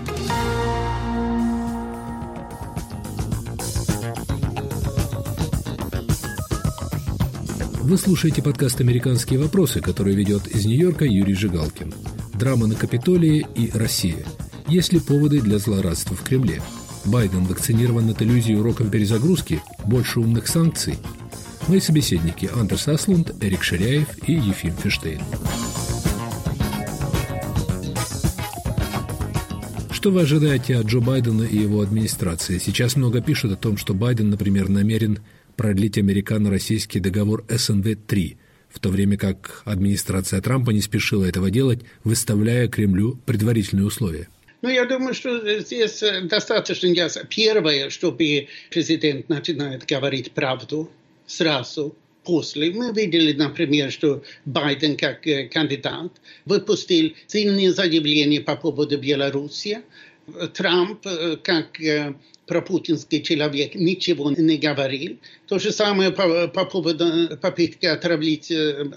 Вы 7.91 7.97
слушаете 7.97 8.41
подкаст 8.41 8.79
«Американские 8.79 9.37
вопросы», 9.37 9.81
который 9.81 10.15
ведет 10.15 10.47
из 10.47 10.65
Нью-Йорка 10.65 11.03
Юрий 11.03 11.33
Жигалкин. 11.33 11.93
Драма 12.35 12.65
на 12.65 12.75
Капитолии 12.75 13.45
и 13.53 13.69
Россия. 13.73 14.25
Есть 14.69 14.93
ли 14.93 15.01
поводы 15.01 15.41
для 15.41 15.59
злорадства 15.59 16.15
в 16.15 16.23
Кремле? 16.23 16.61
Байден 17.03 17.43
вакцинирован 17.43 18.09
от 18.09 18.21
иллюзии 18.21 18.53
уроком 18.53 18.89
перезагрузки? 18.89 19.61
Больше 19.83 20.21
умных 20.21 20.47
санкций? 20.47 20.95
Мои 21.67 21.81
собеседники 21.81 22.49
Андерс 22.55 22.87
Аслунд, 22.87 23.33
Эрик 23.43 23.61
Ширяев 23.61 24.07
и 24.25 24.35
Ефим 24.35 24.73
Фиштейн. 24.77 25.19
Что 29.91 30.11
вы 30.11 30.21
ожидаете 30.21 30.77
от 30.77 30.85
Джо 30.85 31.01
Байдена 31.01 31.43
и 31.43 31.57
его 31.57 31.81
администрации? 31.81 32.57
Сейчас 32.57 32.95
много 32.95 33.19
пишут 33.21 33.51
о 33.51 33.57
том, 33.57 33.75
что 33.75 33.93
Байден, 33.93 34.29
например, 34.29 34.69
намерен 34.69 35.19
продлить 35.61 35.99
американо-российский 35.99 36.99
договор 36.99 37.45
СНВ-3, 37.47 38.35
в 38.67 38.79
то 38.79 38.89
время 38.89 39.15
как 39.15 39.61
администрация 39.65 40.41
Трампа 40.41 40.71
не 40.71 40.81
спешила 40.81 41.23
этого 41.23 41.51
делать, 41.51 41.81
выставляя 42.03 42.67
Кремлю 42.67 43.19
предварительные 43.27 43.85
условия. 43.85 44.27
Ну, 44.63 44.69
я 44.69 44.85
думаю, 44.85 45.13
что 45.13 45.59
здесь 45.59 46.03
достаточно 46.23 46.87
ясно. 46.87 47.25
Первое, 47.29 47.91
чтобы 47.91 48.47
президент 48.71 49.29
начинает 49.29 49.85
говорить 49.85 50.31
правду 50.31 50.89
сразу, 51.27 51.95
после. 52.23 52.71
Мы 52.71 52.91
видели, 52.91 53.33
например, 53.33 53.91
что 53.91 54.23
Байден 54.45 54.97
как 54.97 55.21
кандидат 55.51 56.11
выпустил 56.45 57.13
сильные 57.27 57.71
заявления 57.71 58.41
по 58.41 58.55
поводу 58.55 58.97
Беларуси. 58.97 59.81
Трамп 60.53 61.05
как 61.43 61.79
пропутинский 62.47 63.21
человек 63.21 63.75
ничего 63.75 64.31
не 64.31 64.57
говорил. 64.57 65.17
То 65.47 65.59
же 65.59 65.71
самое 65.71 66.11
по, 66.11 66.47
по 66.47 66.65
поводу 66.65 67.37
попытки 67.41 67.85
отравить 67.85 68.51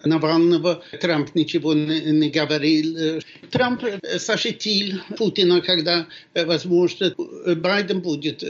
Навального. 0.05 0.83
Трамп 1.01 1.35
ничего 1.35 1.75
не, 1.75 2.01
не 2.01 2.31
говорил. 2.31 3.21
Трамп 3.51 3.83
защитил 4.15 4.99
Путина, 5.17 5.61
когда, 5.61 6.07
возможно, 6.35 7.15
Байден 7.57 8.01
будет 8.01 8.43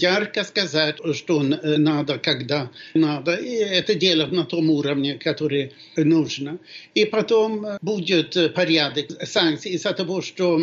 ярко 0.00 0.44
сказать, 0.44 0.96
что 1.14 1.42
надо, 1.42 2.18
когда 2.18 2.70
надо. 2.94 3.34
И 3.34 3.54
это 3.54 3.94
делать 3.94 4.32
на 4.32 4.44
том 4.44 4.70
уровне, 4.70 5.18
который 5.18 5.72
нужно. 5.96 6.58
И 6.94 7.04
потом 7.04 7.66
будет 7.82 8.54
порядок 8.54 9.06
санкций 9.24 9.72
из-за 9.72 9.92
того, 9.92 10.22
что 10.22 10.60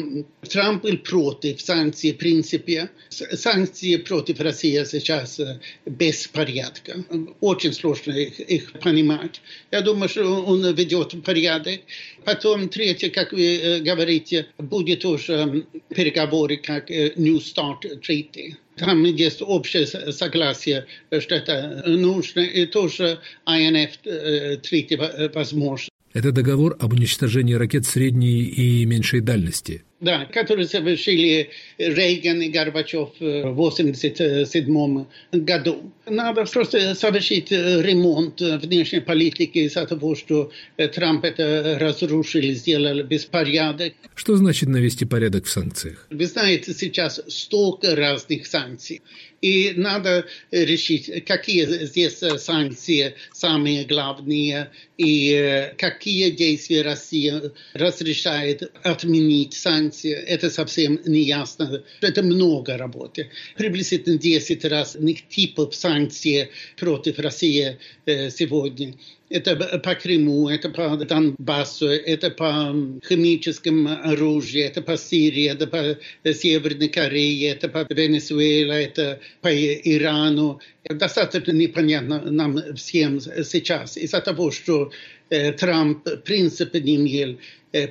Трамп 0.49 0.83
был 0.83 0.97
против 0.97 1.61
санкций 1.61 2.13
в 2.13 2.17
принципе. 2.17 2.89
Санкции 3.09 3.74
против 4.05 4.39
России 4.39 4.83
сейчас 4.83 5.39
без 5.85 6.27
порядка. 6.27 7.03
Очень 7.41 7.73
сложно 7.73 8.11
их, 8.11 8.39
их 8.39 8.71
понимать. 8.79 9.41
Я 9.71 9.81
думаю, 9.81 10.09
что 10.09 10.23
он 10.23 10.73
ведет 10.73 11.13
порядок. 11.23 11.81
Потом 12.23 12.69
третье, 12.69 13.09
как 13.09 13.31
вы 13.31 13.81
говорите, 13.81 14.47
будет 14.57 15.05
уже 15.05 15.65
переговоры 15.89 16.57
как 16.57 16.89
New 16.89 17.37
Start 17.37 18.01
Treaty. 18.01 18.55
Там 18.77 19.05
есть 19.05 19.41
общее 19.41 19.87
согласие, 19.87 20.85
что 21.19 21.35
это 21.35 21.83
нужно, 21.85 22.41
и 22.41 22.65
тоже 22.65 23.19
INF 23.47 23.91
Treaty 24.03 25.31
возможно. 25.33 25.89
Это 26.15 26.31
договор 26.31 26.77
об 26.79 26.93
уничтожении 26.93 27.53
ракет 27.55 27.85
средней 27.85 28.43
и 28.43 28.85
меньшей 28.85 29.19
дальности. 29.19 29.83
Да, 29.99 30.25
который 30.25 30.65
совершили 30.65 31.49
Рейган 31.77 32.41
и 32.41 32.49
Горбачев 32.49 33.09
в 33.19 33.67
1987 33.67 35.05
году. 35.33 35.91
Надо 36.07 36.45
просто 36.45 36.95
совершить 36.95 37.51
ремонт 37.51 38.39
внешней 38.39 39.01
политики 39.01 39.59
из-за 39.59 39.85
того, 39.85 40.15
что 40.15 40.51
Трамп 40.77 41.25
это 41.25 41.77
разрушил, 41.79 42.43
сделал 42.53 43.03
беспорядок. 43.03 43.93
Что 44.15 44.37
значит 44.37 44.69
навести 44.69 45.05
порядок 45.05 45.45
в 45.45 45.49
санкциях? 45.49 46.07
Вы 46.09 46.25
знаете, 46.27 46.73
сейчас 46.73 47.21
столько 47.27 47.95
разных 47.95 48.47
санкций. 48.47 49.01
И 49.45 49.73
надо 49.75 50.25
решить, 50.49 51.23
какие 51.23 51.65
здесь 51.85 52.17
санкции 52.17 53.13
самые 53.31 53.85
главные 53.85 54.71
и 54.97 55.71
какие 55.77 56.31
действия 56.31 56.81
Россия 56.81 57.51
разрешает 57.73 58.71
отменить 58.81 59.53
санкции. 59.53 60.13
Это 60.13 60.49
совсем 60.49 60.99
не 61.05 61.21
ясно. 61.21 61.83
Это 62.01 62.23
много 62.23 62.75
работы. 62.75 63.29
Приблизительно 63.55 64.17
10 64.17 64.65
разных 64.65 65.27
типов 65.27 65.75
санкций 65.75 66.49
против 66.75 67.19
России 67.19 67.77
сегодня. 68.07 68.95
Это 69.29 69.55
по 69.79 69.95
Крыму, 69.95 70.49
это 70.49 70.69
по 70.69 70.95
Донбассу, 70.97 71.87
это 71.87 72.29
по 72.29 72.75
химическим 73.07 73.87
оружию, 73.87 74.65
это 74.65 74.83
по 74.83 74.97
Сирии, 74.97 75.49
это 75.49 75.65
по 75.65 75.97
Северной 76.31 76.89
Корее, 76.89 77.49
это 77.49 77.67
по 77.67 77.87
Венесуэле, 77.89 78.83
это 78.83 79.19
по 79.41 79.49
Ирану. 79.49 80.59
Достаточно 80.87 81.51
непонятно 81.53 82.21
нам 82.29 82.75
всем 82.75 83.19
сейчас 83.19 83.97
из-за 83.97 84.21
того, 84.21 84.51
что 84.51 84.91
Трамп 85.29 86.05
в 86.05 86.17
принципе 86.17 86.79
не 86.81 86.97
имел 86.97 87.39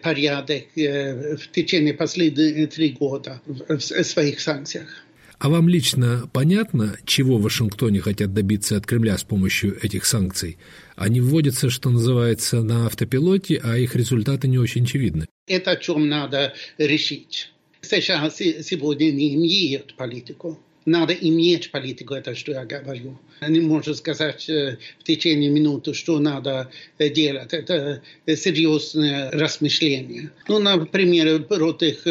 порядок 0.03 0.67
в 0.77 1.51
течение 1.51 1.95
последних 1.95 2.71
три 2.71 2.91
года 2.91 3.43
в 3.47 3.81
своих 3.81 4.39
санкциях. 4.39 5.04
А 5.39 5.49
вам 5.49 5.69
лично 5.69 6.29
понятно, 6.33 6.97
чего 7.05 7.37
в 7.39 7.43
Вашингтоне 7.43 8.01
хотят 8.01 8.33
добиться 8.33 8.77
от 8.77 8.87
Кремля 8.87 9.19
с 9.19 9.25
помощью 9.25 9.77
этих 9.85 10.07
санкций? 10.07 10.59
Они 10.97 11.21
вводятся, 11.21 11.71
что 11.71 11.91
называется, 11.91 12.63
на 12.63 12.87
автопилоте, 12.87 13.61
а 13.63 13.77
их 13.77 13.97
результаты 13.97 14.49
не 14.49 14.59
очень 14.59 14.85
очевидны. 14.85 15.27
Это 15.47 15.73
о 15.73 15.77
чем 15.77 16.09
надо 16.09 16.55
решить. 16.79 17.53
Сейчас 17.83 18.37
сегодня 18.37 19.11
не 19.11 19.35
имеют 19.35 19.97
политику. 19.97 20.59
Надо 20.87 21.15
иметь 21.15 21.71
политику, 21.71 22.13
это 22.13 22.35
что 22.35 22.53
я 22.53 22.67
говорю. 22.67 23.19
Не 23.47 23.61
можно 23.61 23.95
сказать 23.95 24.47
в 24.47 25.03
течение 25.03 25.51
минуты, 25.51 25.95
что 25.95 26.19
надо 26.19 26.71
делать. 26.99 27.55
Это 27.55 28.03
серьезное 28.27 29.31
размышление. 29.31 30.31
Ну, 30.47 30.59
например, 30.59 31.43
против 31.45 32.05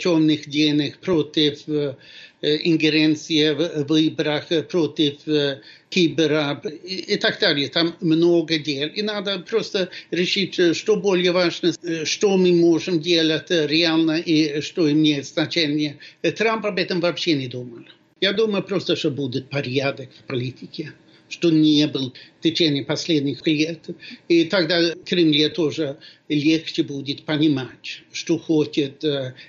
темных 0.00 0.48
денег, 0.48 0.98
против 0.98 1.58
ингеренции 2.42 3.50
в 3.50 3.84
выборах, 3.84 4.48
против 4.68 5.14
кибера 5.88 6.60
и 6.84 7.16
так 7.16 7.38
далее. 7.38 7.68
Там 7.68 7.94
много 8.00 8.58
дел. 8.58 8.88
И 8.88 9.02
надо 9.02 9.38
просто 9.38 9.88
решить, 10.10 10.76
что 10.76 10.96
более 10.96 11.32
важно, 11.32 11.72
что 12.04 12.36
мы 12.36 12.52
можем 12.52 13.00
делать 13.00 13.50
реально 13.50 14.18
и 14.18 14.60
что 14.60 14.90
имеет 14.90 15.26
значение. 15.26 15.98
Трамп 16.36 16.66
об 16.66 16.78
этом 16.78 17.00
вообще 17.00 17.34
не 17.34 17.48
думал. 17.48 17.84
Я 18.20 18.32
думаю 18.32 18.62
просто, 18.62 18.96
что 18.96 19.10
будет 19.10 19.48
порядок 19.48 20.08
в 20.18 20.26
политике 20.26 20.92
что 21.32 21.50
не 21.50 21.86
был 21.86 22.12
в 22.38 22.42
течение 22.42 22.84
последних 22.84 23.46
лет. 23.46 23.80
И 24.28 24.44
тогда 24.44 24.92
Кремле 25.06 25.48
тоже 25.48 25.96
легче 26.28 26.82
будет 26.82 27.24
понимать, 27.24 28.02
что 28.12 28.38
хочет 28.38 29.02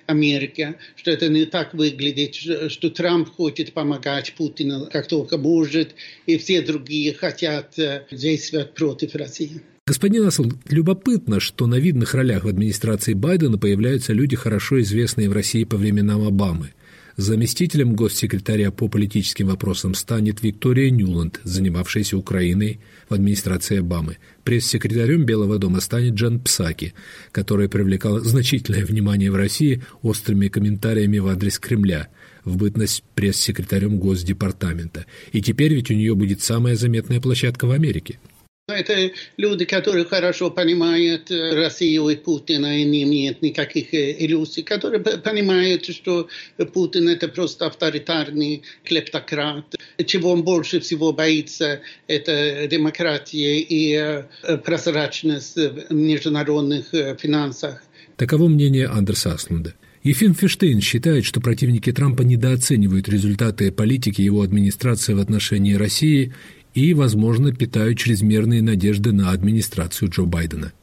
Америка, 0.07 0.75
что 0.95 1.11
это 1.11 1.27
не 1.27 1.45
так 1.45 1.73
выглядит, 1.73 2.35
что 2.35 2.89
Трамп 2.89 3.29
хочет 3.29 3.73
помогать 3.73 4.33
Путину 4.33 4.87
как 4.91 5.07
только 5.07 5.37
может, 5.37 5.93
и 6.25 6.37
все 6.37 6.61
другие 6.61 7.13
хотят 7.13 7.77
действовать 8.11 8.73
против 8.73 9.15
России. 9.15 9.61
Господин 9.85 10.25
Асл, 10.25 10.45
любопытно, 10.69 11.41
что 11.41 11.67
на 11.67 11.75
видных 11.75 12.13
ролях 12.13 12.45
в 12.45 12.47
администрации 12.47 13.13
Байдена 13.13 13.57
появляются 13.57 14.13
люди, 14.13 14.37
хорошо 14.37 14.79
известные 14.81 15.29
в 15.29 15.33
России 15.33 15.65
по 15.65 15.75
временам 15.75 16.25
Обамы– 16.25 16.71
Заместителем 17.15 17.95
госсекретаря 17.95 18.71
по 18.71 18.87
политическим 18.87 19.47
вопросам 19.47 19.93
станет 19.93 20.41
Виктория 20.41 20.89
Ньюланд, 20.89 21.39
занимавшаяся 21.43 22.17
Украиной 22.17 22.79
в 23.07 23.13
администрации 23.13 23.77
Обамы. 23.77 24.17
Пресс-секретарем 24.43 25.23
Белого 25.23 25.59
дома 25.59 25.79
станет 25.79 26.15
Джан 26.15 26.39
Псаки, 26.39 26.95
которая 27.31 27.67
привлекала 27.67 28.19
значительное 28.19 28.83
внимание 28.83 29.29
в 29.29 29.35
России 29.35 29.83
острыми 30.01 30.47
комментариями 30.47 31.19
в 31.19 31.27
адрес 31.27 31.59
Кремля 31.59 32.07
в 32.45 32.57
бытность 32.57 33.03
пресс-секретарем 33.13 33.99
Госдепартамента. 33.99 35.05
И 35.31 35.41
теперь 35.41 35.75
ведь 35.75 35.91
у 35.91 35.93
нее 35.93 36.15
будет 36.15 36.41
самая 36.41 36.75
заметная 36.75 37.21
площадка 37.21 37.65
в 37.65 37.71
Америке– 37.71 38.19
это 38.67 39.11
люди, 39.35 39.65
которые 39.65 40.05
хорошо 40.05 40.49
понимают 40.49 41.29
Россию 41.29 42.07
и 42.07 42.15
Путина 42.15 42.79
и 42.79 42.85
не 42.85 43.03
имеют 43.03 43.41
никаких 43.41 43.93
иллюзий, 43.93 44.63
которые 44.63 45.01
понимают, 45.01 45.85
что 45.85 46.29
Путин 46.73 47.09
это 47.09 47.27
просто 47.27 47.65
авторитарный 47.65 48.63
клептократ. 48.85 49.75
Чего 50.05 50.31
он 50.31 50.43
больше 50.43 50.79
всего 50.79 51.11
боится, 51.11 51.81
это 52.07 52.65
демократия 52.71 53.59
и 53.59 54.23
прозрачность 54.63 55.57
в 55.57 55.93
международных 55.93 56.85
финансах. 57.19 57.83
Таково 58.15 58.47
мнение 58.47 58.87
Андерса 58.87 59.33
Аслунда. 59.33 59.73
Ефим 60.03 60.35
Фиштейн 60.35 60.79
считает, 60.81 61.25
что 61.25 61.41
противники 61.41 61.91
Трампа 61.91 62.23
недооценивают 62.23 63.09
результаты 63.09 63.71
политики 63.71 64.21
его 64.21 64.41
администрации 64.41 65.13
в 65.13 65.19
отношении 65.19 65.73
России 65.73 66.33
и, 66.73 66.93
возможно, 66.93 67.53
питают 67.53 67.99
чрезмерные 67.99 68.61
надежды 68.61 69.11
на 69.11 69.31
администрацию 69.31 70.09
Джо 70.09 70.23
Байдена. 70.23 70.73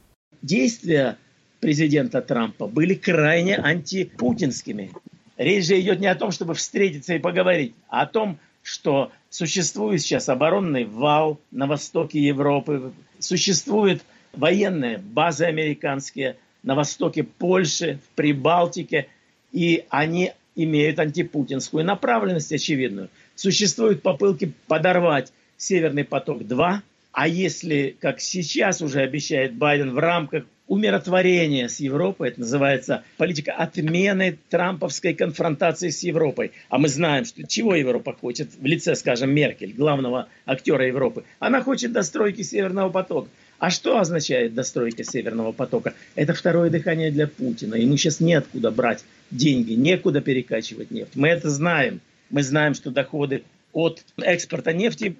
Действия 0.41 1.17
президента 1.59 2.21
Трампа 2.21 2.67
были 2.67 2.95
крайне 2.95 3.55
антипутинскими. 3.55 4.91
Речь 5.37 5.67
же 5.67 5.79
идет 5.79 5.99
не 5.99 6.07
о 6.07 6.15
том, 6.15 6.31
чтобы 6.31 6.53
встретиться 6.53 7.13
и 7.13 7.19
поговорить, 7.19 7.73
а 7.89 8.01
о 8.01 8.05
том, 8.05 8.39
что 8.63 9.11
существует 9.29 10.01
сейчас 10.01 10.29
оборонный 10.29 10.85
вал 10.85 11.39
на 11.51 11.67
востоке 11.67 12.19
Европы, 12.19 12.91
существуют 13.19 14.03
военные 14.33 14.97
базы 14.97 15.45
американские 15.45 16.37
на 16.63 16.75
востоке 16.75 17.23
Польши, 17.23 17.99
в 18.05 18.15
Прибалтике, 18.15 19.07
и 19.51 19.85
они 19.89 20.31
имеют 20.55 20.99
антипутинскую 20.99 21.83
направленность 21.83 22.51
очевидную. 22.51 23.09
Существуют 23.35 24.01
попытки 24.01 24.53
подорвать 24.67 25.31
Северный 25.61 26.03
поток-2, 26.03 26.79
а 27.11 27.27
если, 27.27 27.95
как 27.99 28.19
сейчас 28.19 28.81
уже 28.81 29.01
обещает 29.01 29.53
Байден, 29.53 29.93
в 29.93 29.99
рамках 29.99 30.45
умиротворения 30.65 31.67
с 31.67 31.79
Европой, 31.79 32.29
это 32.29 32.39
называется 32.39 33.03
политика 33.17 33.51
отмены 33.51 34.39
трамповской 34.49 35.13
конфронтации 35.13 35.89
с 35.89 36.01
Европой. 36.01 36.51
А 36.69 36.79
мы 36.79 36.87
знаем, 36.87 37.25
что 37.25 37.45
чего 37.45 37.75
Европа 37.75 38.13
хочет 38.13 38.55
в 38.57 38.65
лице, 38.65 38.95
скажем, 38.95 39.29
Меркель, 39.35 39.73
главного 39.73 40.29
актера 40.47 40.87
Европы. 40.87 41.25
Она 41.37 41.61
хочет 41.61 41.91
достройки 41.91 42.41
Северного 42.41 42.89
потока. 42.89 43.29
А 43.59 43.69
что 43.69 43.99
означает 43.99 44.55
достройка 44.55 45.03
Северного 45.03 45.51
потока? 45.51 45.93
Это 46.15 46.33
второе 46.33 46.71
дыхание 46.71 47.11
для 47.11 47.27
Путина. 47.27 47.75
Ему 47.75 47.97
сейчас 47.97 48.19
неоткуда 48.19 48.71
брать 48.71 49.05
деньги, 49.29 49.73
некуда 49.73 50.21
перекачивать 50.21 50.89
нефть. 50.89 51.11
Мы 51.13 51.27
это 51.27 51.51
знаем. 51.51 52.01
Мы 52.31 52.41
знаем, 52.41 52.73
что 52.73 52.89
доходы 52.89 53.43
от 53.73 54.03
экспорта 54.17 54.73
нефти 54.73 55.17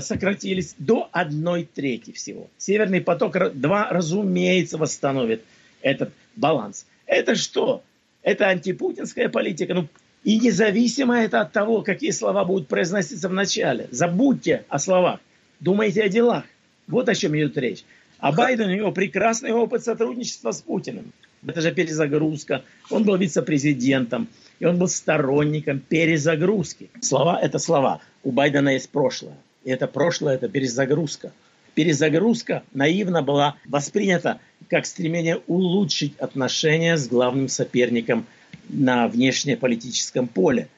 сократились 0.00 0.74
до 0.78 1.08
одной 1.12 1.64
трети 1.64 2.12
всего. 2.12 2.48
Северный 2.58 3.00
поток-2, 3.00 3.86
разумеется, 3.90 4.78
восстановит 4.78 5.44
этот 5.82 6.12
баланс. 6.36 6.86
Это 7.06 7.34
что? 7.34 7.82
Это 8.22 8.48
антипутинская 8.48 9.28
политика. 9.28 9.74
Ну, 9.74 9.88
и 10.24 10.38
независимо 10.38 11.20
это 11.20 11.40
от 11.40 11.52
того, 11.52 11.82
какие 11.82 12.10
слова 12.10 12.44
будут 12.44 12.68
произноситься 12.68 13.28
в 13.28 13.32
начале. 13.32 13.88
Забудьте 13.90 14.64
о 14.68 14.78
словах. 14.78 15.20
Думайте 15.60 16.02
о 16.02 16.08
делах. 16.08 16.44
Вот 16.86 17.08
о 17.08 17.14
чем 17.14 17.36
идет 17.36 17.58
речь. 17.58 17.84
А 18.18 18.30
Байден, 18.30 18.70
у 18.70 18.74
него 18.74 18.92
прекрасный 18.92 19.50
опыт 19.50 19.82
сотрудничества 19.82 20.52
с 20.52 20.62
Путиным. 20.62 21.12
Это 21.44 21.60
же 21.60 21.72
перезагрузка. 21.72 22.62
Он 22.88 23.02
был 23.02 23.16
вице-президентом, 23.16 24.28
и 24.60 24.64
он 24.64 24.78
был 24.78 24.86
сторонником 24.86 25.80
перезагрузки. 25.80 26.88
Слова– 27.00 27.40
это 27.42 27.58
слова. 27.58 28.00
У 28.22 28.30
Байдена 28.30 28.68
есть 28.68 28.90
прошлое. 28.90 29.36
И 29.64 29.70
это 29.70 29.86
прошлое– 29.86 30.34
это 30.36 30.48
перезагрузка. 30.48 31.32
Перезагрузка 31.74 32.62
наивно 32.74 33.22
была 33.22 33.56
воспринята 33.66 34.40
как 34.68 34.86
стремление 34.86 35.40
улучшить 35.46 36.16
отношения 36.18 36.96
с 36.96 37.08
главным 37.08 37.48
соперником 37.48 38.26
на 38.68 39.08
внешнеполитическом 39.08 40.28
поле. 40.28 40.68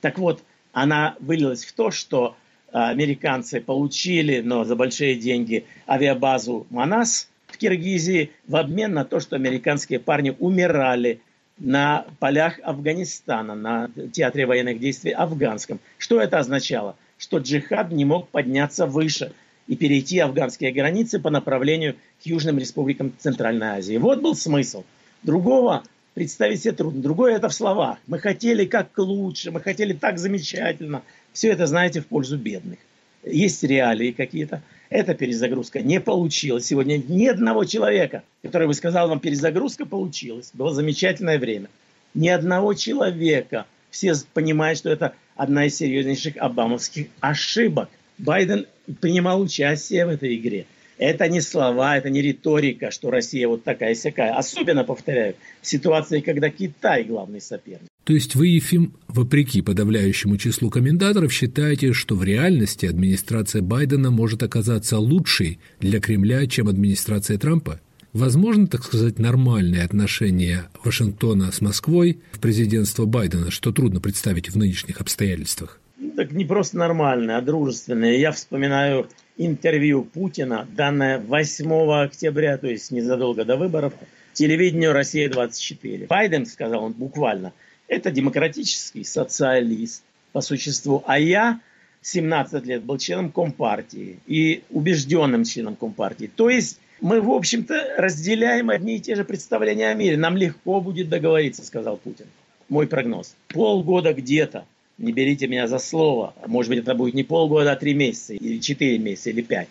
Так 0.00 0.18
вот, 0.18 0.42
она 0.72 1.16
вылилась 1.20 1.64
в 1.64 1.72
то, 1.72 1.90
что 1.90 2.36
а, 2.72 2.90
американцы 2.90 3.60
получили, 3.60 4.40
но 4.40 4.64
за 4.64 4.76
большие 4.76 5.14
деньги, 5.14 5.64
авиабазу 5.88 6.66
«Манас» 6.70 7.28
в 7.46 7.56
Киргизии 7.56 8.30
в 8.48 8.56
обмен 8.56 8.92
на 8.92 9.04
то, 9.04 9.20
что 9.20 9.36
американские 9.36 10.00
парни 10.00 10.34
умирали 10.38 11.20
на 11.58 12.06
полях 12.18 12.58
Афганистана, 12.64 13.54
на 13.54 13.90
театре 14.12 14.44
военных 14.44 14.80
действий 14.80 15.12
афганском. 15.12 15.78
Что 15.98 16.20
это 16.20 16.38
означало? 16.38 16.96
Что 17.34 17.40
джихад 17.40 17.90
не 17.90 18.04
мог 18.04 18.28
подняться 18.28 18.86
выше 18.86 19.32
и 19.66 19.74
перейти 19.74 20.20
афганские 20.20 20.70
границы 20.70 21.18
по 21.18 21.30
направлению 21.30 21.96
к 22.22 22.26
южным 22.26 22.58
республикам 22.58 23.12
Центральной 23.18 23.78
Азии. 23.78 23.96
Вот 23.96 24.22
был 24.22 24.36
смысл. 24.36 24.84
Другого 25.24 25.82
представить 26.14 26.62
себе 26.62 26.74
трудно. 26.74 27.02
Другое 27.02 27.34
это 27.34 27.48
в 27.48 27.52
словах. 27.52 27.98
Мы 28.06 28.20
хотели 28.20 28.66
как 28.66 28.96
лучше, 28.96 29.50
мы 29.50 29.60
хотели 29.60 29.94
так 29.94 30.20
замечательно. 30.20 31.02
Все 31.32 31.48
это, 31.50 31.66
знаете, 31.66 32.02
в 32.02 32.06
пользу 32.06 32.38
бедных. 32.38 32.78
Есть 33.24 33.64
реалии 33.64 34.12
какие-то. 34.12 34.62
Эта 34.88 35.14
перезагрузка 35.14 35.82
не 35.82 36.00
получилась. 36.00 36.66
Сегодня 36.66 36.98
ни 36.98 37.26
одного 37.26 37.64
человека, 37.64 38.22
который 38.44 38.68
бы 38.68 38.74
сказал 38.74 39.08
вам, 39.08 39.18
перезагрузка 39.18 39.86
получилась. 39.86 40.52
Было 40.52 40.72
замечательное 40.72 41.40
время. 41.40 41.68
Ни 42.14 42.28
одного 42.28 42.74
человека. 42.74 43.66
Все 43.90 44.14
понимают, 44.34 44.78
что 44.78 44.88
это 44.88 45.14
одна 45.36 45.66
из 45.66 45.76
серьезнейших 45.76 46.36
обамовских 46.36 47.06
ошибок. 47.20 47.88
Байден 48.18 48.66
принимал 49.00 49.40
участие 49.40 50.06
в 50.06 50.10
этой 50.10 50.36
игре. 50.36 50.66
Это 50.96 51.28
не 51.28 51.40
слова, 51.40 51.96
это 51.96 52.08
не 52.08 52.22
риторика, 52.22 52.90
что 52.92 53.10
Россия 53.10 53.48
вот 53.48 53.64
такая 53.64 53.94
всякая. 53.94 54.34
Особенно, 54.34 54.84
повторяю, 54.84 55.34
в 55.60 55.66
ситуации, 55.66 56.20
когда 56.20 56.50
Китай 56.50 57.02
главный 57.04 57.40
соперник. 57.40 57.88
То 58.04 58.12
есть 58.12 58.34
вы, 58.36 58.48
Ефим, 58.48 58.94
вопреки 59.08 59.62
подавляющему 59.62 60.36
числу 60.36 60.70
комментаторов, 60.70 61.32
считаете, 61.32 61.92
что 61.94 62.14
в 62.14 62.22
реальности 62.22 62.86
администрация 62.86 63.62
Байдена 63.62 64.10
может 64.10 64.42
оказаться 64.42 64.98
лучшей 64.98 65.58
для 65.80 66.00
Кремля, 66.00 66.46
чем 66.46 66.68
администрация 66.68 67.38
Трампа? 67.38 67.80
Возможно, 68.14 68.68
так 68.68 68.84
сказать, 68.84 69.18
нормальное 69.18 69.84
отношение 69.84 70.66
Вашингтона 70.84 71.50
с 71.50 71.60
Москвой 71.60 72.20
в 72.30 72.38
президентство 72.38 73.06
Байдена, 73.06 73.50
что 73.50 73.72
трудно 73.72 74.00
представить 74.00 74.50
в 74.50 74.56
нынешних 74.56 75.00
обстоятельствах? 75.00 75.80
Так 76.16 76.30
не 76.30 76.44
просто 76.44 76.78
нормальное, 76.78 77.38
а 77.38 77.40
дружественное. 77.40 78.16
Я 78.16 78.30
вспоминаю 78.30 79.08
интервью 79.36 80.04
Путина, 80.04 80.64
данное 80.76 81.18
8 81.18 81.90
октября, 82.04 82.56
то 82.56 82.68
есть 82.68 82.92
незадолго 82.92 83.44
до 83.44 83.56
выборов, 83.56 83.94
телевидению 84.32 84.92
«Россия-24». 84.92 86.06
Байден, 86.06 86.46
сказал 86.46 86.84
он 86.84 86.92
буквально, 86.92 87.52
это 87.88 88.12
демократический 88.12 89.02
социалист 89.02 90.04
по 90.30 90.40
существу, 90.40 91.02
а 91.04 91.18
я 91.18 91.60
17 92.02 92.64
лет 92.64 92.84
был 92.84 92.96
членом 92.98 93.32
Компартии 93.32 94.20
и 94.28 94.62
убежденным 94.70 95.42
членом 95.42 95.74
Компартии. 95.74 96.30
То 96.32 96.48
есть 96.48 96.78
мы, 97.04 97.20
в 97.20 97.30
общем-то, 97.30 97.96
разделяем 97.98 98.70
одни 98.70 98.96
и 98.96 98.98
те 98.98 99.14
же 99.14 99.24
представления 99.24 99.90
о 99.90 99.94
мире. 99.94 100.16
Нам 100.16 100.38
легко 100.38 100.80
будет 100.80 101.10
договориться, 101.10 101.62
сказал 101.62 101.98
Путин. 101.98 102.24
Мой 102.70 102.86
прогноз. 102.86 103.36
Полгода 103.48 104.14
где-то 104.14 104.64
не 104.96 105.12
берите 105.12 105.46
меня 105.46 105.68
за 105.68 105.78
слово. 105.78 106.32
Может 106.46 106.70
быть, 106.70 106.78
это 106.78 106.94
будет 106.94 107.12
не 107.12 107.22
полгода, 107.22 107.72
а 107.72 107.76
три 107.76 107.92
месяца, 107.92 108.32
или 108.32 108.58
четыре 108.58 108.98
месяца, 108.98 109.28
или 109.28 109.42
пять. 109.42 109.68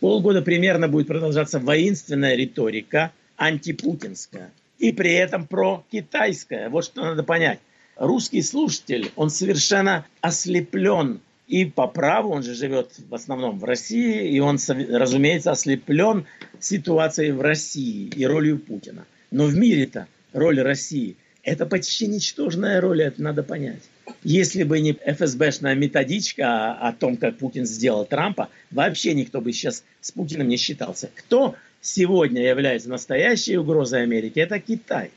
Полгода 0.00 0.42
примерно 0.42 0.88
будет 0.88 1.06
продолжаться 1.06 1.60
воинственная 1.60 2.34
риторика, 2.34 3.12
антипутинская, 3.36 4.50
и 4.80 4.90
при 4.90 5.12
этом 5.12 5.46
про 5.46 5.84
китайская. 5.92 6.68
Вот 6.68 6.84
что 6.84 7.02
надо 7.02 7.22
понять. 7.22 7.60
Русский 7.94 8.42
слушатель, 8.42 9.12
он 9.14 9.30
совершенно 9.30 10.04
ослеплен 10.20 11.20
и 11.52 11.66
по 11.66 11.86
праву, 11.86 12.30
он 12.30 12.42
же 12.42 12.54
живет 12.54 12.92
в 13.10 13.14
основном 13.14 13.58
в 13.58 13.64
России, 13.64 14.26
и 14.26 14.40
он, 14.40 14.58
разумеется, 14.88 15.50
ослеплен 15.50 16.24
ситуацией 16.58 17.32
в 17.32 17.42
России 17.42 18.10
и 18.16 18.24
ролью 18.24 18.58
Путина. 18.58 19.04
Но 19.30 19.44
в 19.44 19.54
мире-то 19.54 20.06
роль 20.32 20.62
России– 20.62 21.16
это 21.42 21.66
почти 21.66 22.06
ничтожная 22.06 22.80
роль, 22.80 23.02
это 23.02 23.22
надо 23.22 23.42
понять. 23.42 23.82
Если 24.24 24.62
бы 24.62 24.80
не 24.80 24.94
ФСБшная 24.94 25.74
методичка 25.74 26.72
о 26.72 26.90
том, 26.94 27.18
как 27.18 27.36
Путин 27.36 27.66
сделал 27.66 28.06
Трампа, 28.06 28.48
вообще 28.70 29.12
никто 29.12 29.42
бы 29.42 29.52
сейчас 29.52 29.84
с 30.00 30.10
Путиным 30.10 30.48
не 30.48 30.56
считался. 30.56 31.10
Кто 31.14 31.54
сегодня 31.82 32.48
является 32.48 32.88
настоящей 32.88 33.58
угрозой 33.58 34.04
Америки? 34.04 34.38
Это 34.38 34.58
Китай. 34.58 35.10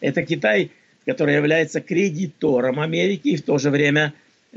Это 0.00 0.22
Китай, 0.22 0.70
который 1.06 1.36
является 1.36 1.80
кредитором 1.80 2.78
Америки 2.78 3.28
и 3.28 3.36
в 3.36 3.42
то 3.42 3.56
же 3.56 3.70
время 3.70 4.12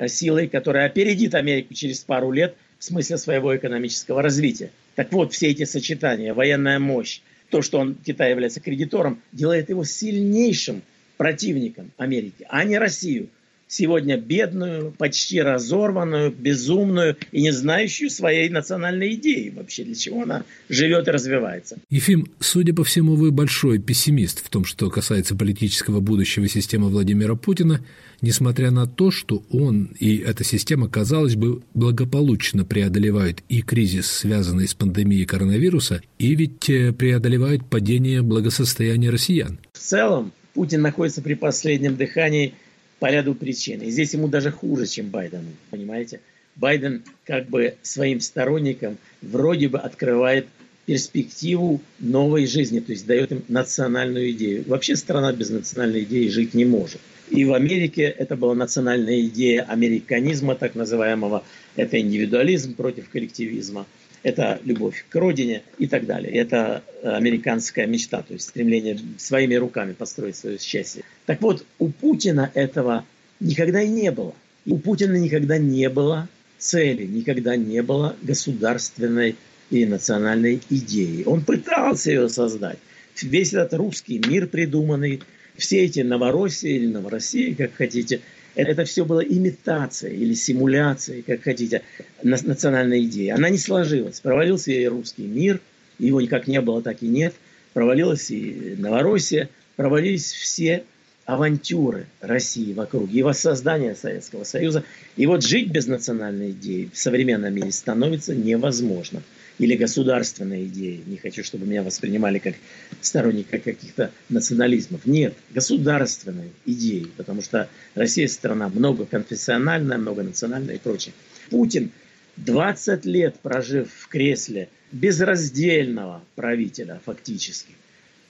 силой, 0.08 0.48
которая 0.48 0.86
опередит 0.86 1.36
Америку 1.36 1.74
через 1.74 2.00
пару 2.00 2.32
лет 2.32 2.56
в 2.80 2.84
смысле 2.84 3.18
своего 3.18 3.56
экономического 3.56 4.22
развития. 4.22 4.72
Так 4.96 5.12
вот, 5.12 5.34
все 5.34 5.48
эти 5.48 5.66
сочетания, 5.66 6.34
военная 6.34 6.80
мощь, 6.80 7.22
то, 7.50 7.62
что 7.62 7.80
он, 7.80 7.96
Китай 7.96 8.32
является 8.32 8.60
кредитором, 8.60 9.22
делает 9.32 9.70
его 9.70 9.84
сильнейшим 9.84 10.82
противником 11.18 11.92
Америки, 11.98 12.46
а 12.50 12.64
не 12.64 12.78
Россию– 12.78 13.30
сегодня 13.72 14.18
бедную, 14.18 14.92
почти 14.98 15.42
разорванную, 15.42 16.30
безумную 16.30 17.16
и 17.32 17.42
не 17.42 17.52
знающую 17.52 18.10
своей 18.10 18.50
национальной 18.50 19.14
идеи 19.14 19.52
вообще, 19.56 19.86
для 19.86 19.96
чего 19.96 20.24
она 20.24 20.44
живет 20.68 21.08
и 21.08 21.12
развивается. 21.12 21.78
Ефим, 21.90 22.28
судя 22.42 22.74
по 22.74 22.84
всему, 22.84 23.16
вы 23.16 23.32
большой 23.32 23.80
пессимист 23.80 24.46
в 24.46 24.50
том, 24.50 24.66
что 24.66 24.90
касается 24.90 25.38
политического 25.38 26.02
будущего 26.02 26.50
системы 26.50 26.90
Владимира 26.90 27.36
Путина, 27.36 27.80
несмотря 28.20 28.72
на 28.72 28.88
то, 28.88 29.10
что 29.10 29.42
он 29.50 29.96
и 29.98 30.18
эта 30.18 30.44
система, 30.44 30.90
казалось 30.90 31.38
бы, 31.38 31.62
благополучно 31.74 32.66
преодолевают 32.66 33.42
и 33.48 33.62
кризис, 33.62 34.12
связанный 34.12 34.68
с 34.68 34.74
пандемией 34.74 35.26
коронавируса, 35.26 36.02
и 36.20 36.36
ведь 36.36 36.70
э, 36.70 36.92
преодолевают 36.92 37.66
падение 37.70 38.22
благосостояния 38.22 39.12
россиян. 39.12 39.60
В 39.72 39.80
целом, 39.80 40.34
Путин 40.54 40.82
находится 40.82 41.22
при 41.22 41.36
последнем 41.36 41.96
дыхании– 41.96 42.54
по 43.02 43.08
ряду 43.08 43.34
причин. 43.34 43.82
И 43.82 43.90
здесь 43.90 44.14
ему 44.14 44.28
даже 44.28 44.52
хуже, 44.52 44.86
чем 44.86 45.10
Байдену, 45.10 45.50
понимаете? 45.72 46.20
Байден 46.56 47.02
как 47.26 47.50
бы 47.50 47.74
своим 47.82 48.20
сторонникам 48.20 49.00
вроде 49.24 49.70
бы 49.70 49.80
открывает 49.80 50.46
перспективу 50.86 51.82
новой 51.98 52.46
жизни, 52.46 52.80
то 52.80 52.92
есть 52.92 53.08
дает 53.08 53.32
им 53.32 53.44
национальную 53.48 54.30
идею. 54.32 54.66
Вообще 54.68 54.96
страна 54.96 55.34
без 55.34 55.50
национальной 55.50 56.04
идеи 56.04 56.28
жить 56.28 56.54
не 56.54 56.64
может. 56.64 57.02
И 57.32 57.44
в 57.44 57.54
Америке 57.54 58.04
это 58.04 58.36
была 58.36 58.54
национальная 58.54 59.22
идея 59.22 59.64
американизма, 59.64 60.54
так 60.54 60.76
называемого. 60.76 61.44
Это 61.76 62.00
индивидуализм 62.00 62.76
против 62.76 63.10
коллективизма 63.10 63.88
это 64.24 64.60
любовь 64.64 65.06
к 65.10 65.16
родине 65.16 65.64
и 65.78 65.88
так 65.88 66.06
далее. 66.06 66.32
Это 66.34 66.84
американская 67.04 67.88
мечта, 67.88 68.22
то 68.22 68.34
есть 68.34 68.50
стремление 68.50 69.00
своими 69.18 69.56
руками 69.56 69.94
построить 69.94 70.36
свое 70.36 70.60
счастье. 70.60 71.04
Так 71.26 71.42
вот, 71.42 71.66
у 71.80 71.90
Путина 71.90 72.52
этого 72.54 73.06
никогда 73.40 73.82
и 73.82 73.90
не 73.90 74.12
было. 74.12 74.34
У 74.66 74.78
Путина 74.78 75.16
никогда 75.16 75.58
не 75.58 75.90
было 75.90 76.28
цели, 76.58 77.06
никогда 77.06 77.56
не 77.56 77.82
было 77.82 78.16
государственной 78.22 79.36
и 79.72 79.86
национальной 79.86 80.62
идеи. 80.70 81.24
Он 81.26 81.42
пытался 81.42 82.12
ее 82.12 82.30
создать. 82.30 82.78
Весь 83.22 83.54
этот 83.54 83.74
русский 83.74 84.22
мир 84.28 84.48
придуманный, 84.48 85.22
все 85.58 85.84
эти 85.84 86.00
Новороссии 86.02 86.72
или 86.72 86.88
Новороссии, 86.88 87.54
как 87.54 87.74
хотите– 87.74 88.22
это 88.56 88.86
все 88.86 89.06
было 89.06 89.22
имитацией 89.22 90.18
или 90.18 90.34
симуляцией, 90.34 91.22
как 91.22 91.44
хотите, 91.44 91.84
национальной 92.24 93.06
идеи. 93.06 93.30
Она 93.30 93.50
не 93.50 93.58
сложилась. 93.58 94.20
Провалился 94.20 94.72
и 94.72 94.86
русский 94.86 95.24
мир, 95.24 95.60
его 96.00 96.22
никак 96.22 96.48
не 96.48 96.62
было, 96.62 96.82
так 96.82 97.02
и 97.02 97.08
нет. 97.08 97.34
Провалилась 97.74 98.30
и 98.32 98.76
Новороссия, 98.78 99.50
провалились 99.76 100.32
все 100.32 100.84
авантюры 101.26 102.08
России 102.20 102.74
вокруг, 102.74 103.10
и 103.12 103.24
воссоздания 103.24 103.96
Советского 103.96 104.44
Союза. 104.44 104.84
И 105.16 105.26
вот 105.28 105.44
жить 105.44 105.72
без 105.72 105.88
национальной 105.88 106.52
идеи 106.52 106.90
в 106.92 106.98
современном 106.98 107.54
мире 107.54 107.72
становится 107.72 108.36
невозможно. 108.36 109.22
Или 109.60 109.76
государственной 109.76 110.66
идеи. 110.66 111.04
Не 111.06 111.18
хочу, 111.18 111.44
чтобы 111.44 111.66
меня 111.66 111.84
воспринимали 111.84 112.40
как 112.40 112.56
сторонника 113.00 113.60
каких-то 113.60 114.12
национализмов. 114.30 115.06
Нет, 115.06 115.36
государственной 115.52 116.52
идеи, 116.66 117.08
потому 117.18 117.42
что 117.42 117.70
Россия 117.94 118.28
страна 118.28 118.70
многоконфессиональная, 118.70 119.98
многонациональная 119.98 120.76
и 120.76 120.80
прочее. 120.80 121.14
Путин 121.50 121.92
20 122.38 123.06
лет 123.06 123.40
прожив 123.40 123.90
в 123.94 124.08
кресле 124.08 124.70
безраздельного 124.92 126.24
правителя 126.36 127.02
фактически, 127.06 127.74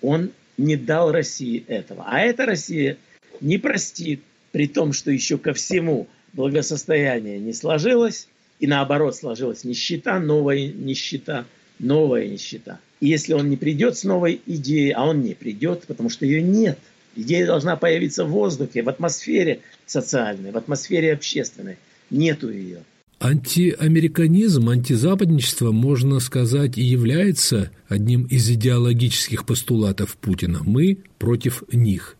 он 0.01 0.31
не 0.57 0.75
дал 0.75 1.11
России 1.11 1.63
этого. 1.67 2.05
А 2.07 2.19
эта 2.21 2.45
Россия 2.45 2.97
не 3.39 3.57
простит, 3.57 4.21
при 4.51 4.67
том, 4.67 4.93
что 4.93 5.11
еще 5.11 5.37
ко 5.37 5.53
всему 5.53 6.07
благосостояние 6.33 7.39
не 7.39 7.53
сложилось, 7.53 8.27
и 8.61 8.67
наоборот 8.67 9.15
сложилась 9.15 9.63
нищета, 9.63 10.19
новая 10.19 10.67
нищета, 10.67 11.45
новая 11.79 12.27
нищета. 12.27 12.79
И 12.99 13.07
если 13.07 13.33
он 13.33 13.49
не 13.49 13.57
придет 13.57 13.97
с 13.97 14.03
новой 14.03 14.39
идеей, 14.45 14.91
а 14.91 15.05
он 15.05 15.21
не 15.21 15.33
придет, 15.33 15.85
потому 15.87 16.09
что 16.09 16.27
ее 16.27 16.43
нет, 16.43 16.77
идея 17.15 17.47
должна 17.47 17.75
появиться 17.75 18.23
в 18.23 18.29
воздухе, 18.29 18.83
в 18.83 18.89
атмосфере 18.89 19.61
социальной, 19.87 20.51
в 20.51 20.57
атмосфере 20.57 21.11
общественной. 21.13 21.77
Нету 22.11 22.51
ее. 22.51 22.83
Антиамериканизм, 23.19 24.69
антизападничество, 24.69 25.71
можно 25.71 26.19
сказать, 26.19 26.77
и 26.77 26.83
является 26.83 27.71
одним 27.87 28.25
из 28.25 28.47
идеологических 28.47 29.45
постулатов 29.45 30.17
Путина. 30.17 30.61
Мы 30.63 30.99
против 31.17 31.63
них. 31.71 32.15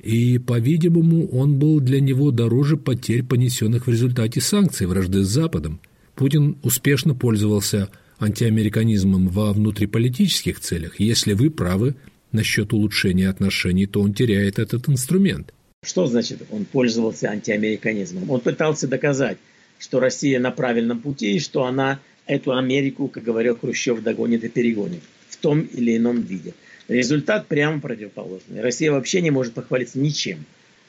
И, 0.00 0.38
по-видимому, 0.38 1.28
он 1.28 1.58
был 1.58 1.80
для 1.80 2.00
него 2.00 2.30
дороже 2.30 2.76
потерь, 2.76 3.22
понесенных 3.22 3.86
в 3.86 3.90
результате 3.90 4.40
санкций 4.40 4.86
вражды 4.86 5.22
с 5.24 5.28
Западом. 5.28 5.80
Путин 6.14 6.56
успешно 6.62 7.14
пользовался 7.14 7.88
антиамериканизмом 8.20 9.28
во 9.28 9.52
внутриполитических 9.52 10.60
целях. 10.60 11.00
Если 11.00 11.32
вы 11.32 11.50
правы 11.50 11.96
насчет 12.32 12.72
улучшения 12.72 13.28
отношений, 13.28 13.86
то 13.86 14.00
он 14.00 14.14
теряет 14.14 14.58
этот 14.58 14.88
инструмент. 14.88 15.52
Что 15.84 16.06
значит 16.06 16.42
он 16.50 16.64
пользовался 16.64 17.28
антиамериканизмом? 17.30 18.30
Он 18.30 18.40
пытался 18.40 18.88
доказать, 18.88 19.38
что 19.78 20.00
Россия 20.00 20.40
на 20.40 20.50
правильном 20.50 21.00
пути 21.00 21.36
и 21.36 21.40
что 21.40 21.64
она 21.64 22.00
эту 22.26 22.56
Америку, 22.56 23.08
как 23.08 23.22
говорил 23.22 23.56
Хрущев, 23.56 24.02
догонит 24.02 24.44
и 24.44 24.48
перегонит 24.48 25.00
в 25.28 25.36
том 25.36 25.60
или 25.60 25.96
ином 25.96 26.22
виде. 26.22 26.54
Результат 26.88 27.46
прямо 27.46 27.80
противоположный. 27.80 28.60
Россия 28.60 28.92
вообще 28.92 29.20
не 29.20 29.30
может 29.30 29.54
похвалиться 29.54 29.98
ничем. 29.98 30.44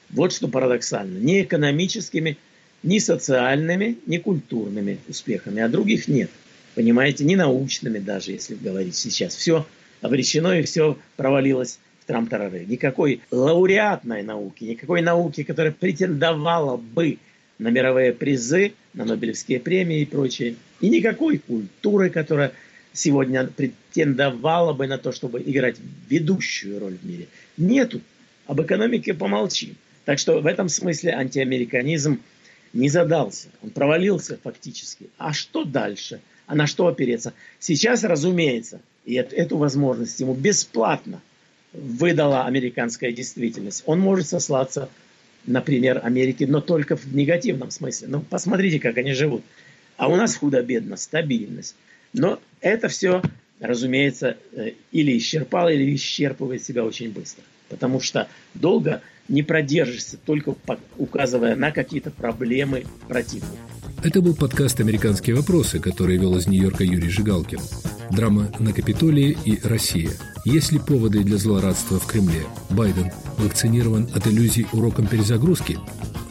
Вот 0.10 0.34
что 0.34 0.48
парадоксально. 0.48 1.18
Ни 1.18 1.42
экономическими, 1.42 2.38
ни 2.84 3.00
социальными, 3.00 3.98
ни 4.06 4.18
культурными 4.18 5.00
успехами. 5.08 5.62
А 5.62 5.70
других 5.70 6.08
нет. 6.08 6.30
Понимаете, 6.76 7.24
ни 7.24 7.36
научными 7.36 8.00
даже, 8.00 8.32
если 8.32 8.56
говорить 8.56 8.96
сейчас. 8.96 9.36
Все 9.36 9.66
обречено 10.02 10.54
и 10.54 10.64
все 10.64 10.98
провалилось 11.16 11.80
в 12.02 12.06
трамтарары. 12.06 12.66
Никакой 12.66 13.22
лауреатной 13.32 14.24
науки, 14.24 14.66
никакой 14.66 15.02
науки, 15.02 15.44
которая 15.44 15.72
претендовала 15.72 16.76
бы 16.76 17.18
на 17.58 17.70
мировые 17.70 18.12
призы, 18.12 18.74
на 18.94 19.06
Нобелевские 19.06 19.62
премии 19.62 20.02
и 20.02 20.06
прочее. 20.06 20.56
И 20.82 20.90
никакой 20.90 21.38
культуры, 21.38 22.10
которая 22.10 22.52
сегодня 22.96 23.46
претендовала 23.48 24.74
бы 24.74 24.88
на 24.88 24.98
то, 24.98 25.12
чтобы 25.12 25.42
играть 25.42 25.78
ведущую 26.10 26.80
роль 26.80 26.98
в 26.98 27.06
мире. 27.06 27.28
Нету. 27.58 28.02
Об 28.48 28.62
экономике 28.62 29.14
помолчим. 29.14 29.76
Так 30.06 30.20
что 30.20 30.40
в 30.40 30.46
этом 30.46 30.70
смысле 30.70 31.14
антиамериканизм 31.14 32.20
не 32.74 32.90
задался. 32.90 33.48
Он 33.64 33.70
провалился 33.70 34.38
фактически. 34.44 35.08
А 35.18 35.34
что 35.34 35.64
дальше? 35.64 36.22
А 36.46 36.56
на 36.56 36.68
что 36.68 36.88
опереться? 36.88 37.34
Сейчас, 37.60 38.04
разумеется, 38.04 38.82
и 39.06 39.16
эту 39.16 39.58
возможность 39.58 40.20
ему 40.20 40.34
бесплатно 40.34 41.22
выдала 41.74 42.46
американская 42.46 43.12
действительность. 43.12 43.84
Он 43.86 44.00
может 44.00 44.28
сослаться 44.28 44.90
например, 45.48 46.02
Америки, 46.04 46.44
но 46.44 46.62
только 46.62 46.96
в 46.96 47.14
негативном 47.16 47.72
смысле. 47.72 48.08
Ну, 48.10 48.22
посмотрите, 48.22 48.80
как 48.80 48.98
они 48.98 49.14
живут. 49.14 49.44
А 49.98 50.08
у 50.08 50.16
нас 50.16 50.36
худо-бедно, 50.36 50.98
стабильность. 50.98 51.76
Но 52.16 52.40
это 52.62 52.88
все, 52.88 53.22
разумеется, 53.60 54.38
э, 54.54 54.72
или 54.92 55.18
исчерпало, 55.18 55.70
или 55.70 55.94
исчерпывает 55.96 56.64
себя 56.64 56.86
очень 56.86 57.12
быстро. 57.12 57.44
Потому 57.68 58.00
что 58.00 58.28
долго 58.54 59.02
не 59.28 59.44
продержишься, 59.44 60.18
только 60.18 60.56
указывая 60.98 61.56
на 61.56 61.72
какие-то 61.72 62.12
проблемы 62.12 62.86
противника. 63.08 63.58
Это 64.04 64.22
был 64.22 64.36
подкаст 64.36 64.80
«Американские 64.80 65.36
вопросы», 65.36 65.80
который 65.80 66.18
вел 66.18 66.38
из 66.38 66.48
Нью-Йорка 66.48 66.84
Юрий 66.84 67.10
Жигалкин. 67.10 67.60
Драма 68.12 68.52
на 68.60 68.72
Капитолии 68.72 69.36
и 69.46 69.60
Россия. 69.64 70.12
Есть 70.46 70.72
ли 70.72 70.80
поводы 70.80 71.24
для 71.24 71.38
злорадства 71.38 72.00
в 72.00 72.06
Кремле? 72.06 72.46
Байден 72.70 73.12
вакцинирован 73.38 74.08
от 74.14 74.28
иллюзий 74.28 74.68
уроком 74.72 75.08
перезагрузки? 75.08 75.80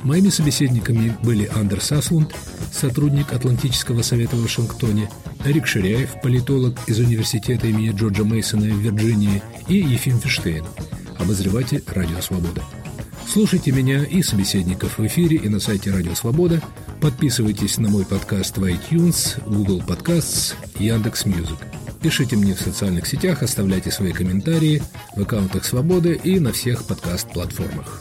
Моими 0.03 0.29
собеседниками 0.29 1.17
были 1.23 1.51
Андерс 1.53 1.91
Аслунд, 1.93 2.35
сотрудник 2.73 3.33
Атлантического 3.33 4.03
совета 4.03 4.37
в 4.37 4.43
Вашингтоне, 4.43 5.11
Эрик 5.45 5.67
Ширяев, 5.67 6.21
политолог 6.23 6.79
из 6.87 6.99
университета 6.99 7.67
имени 7.67 7.91
Джорджа 7.91 8.25
Мейсона 8.25 8.67
в 8.67 8.79
Вирджинии 8.79 9.43
и 9.69 9.77
Ефим 9.77 10.19
Фиштейн, 10.19 10.65
обозреватель 11.19 11.83
«Радио 11.89 12.21
Свобода». 12.21 12.63
Слушайте 13.27 13.73
меня 13.73 14.05
и 14.05 14.23
собеседников 14.23 14.99
в 14.99 15.07
эфире 15.07 15.37
и 15.37 15.49
на 15.49 15.61
сайте 15.61 15.91
«Радио 15.91 16.15
Свобода», 16.15 16.63
Подписывайтесь 17.05 17.77
на 17.77 17.91
мой 17.91 18.07
подкаст 18.07 18.57
в 18.57 18.65
iTunes, 18.65 19.39
Google 19.45 19.83
Podcasts, 19.87 20.55
Яндекс.Music. 20.79 21.59
Пишите 22.01 22.35
мне 22.35 22.55
в 22.55 22.61
социальных 22.61 23.07
сетях, 23.07 23.43
оставляйте 23.43 23.91
свои 23.91 24.13
комментарии 24.13 24.83
в 25.15 25.21
аккаунтах 25.21 25.67
«Свободы» 25.67 26.19
и 26.25 26.41
на 26.41 26.51
всех 26.53 26.85
подкаст-платформах. 26.85 28.01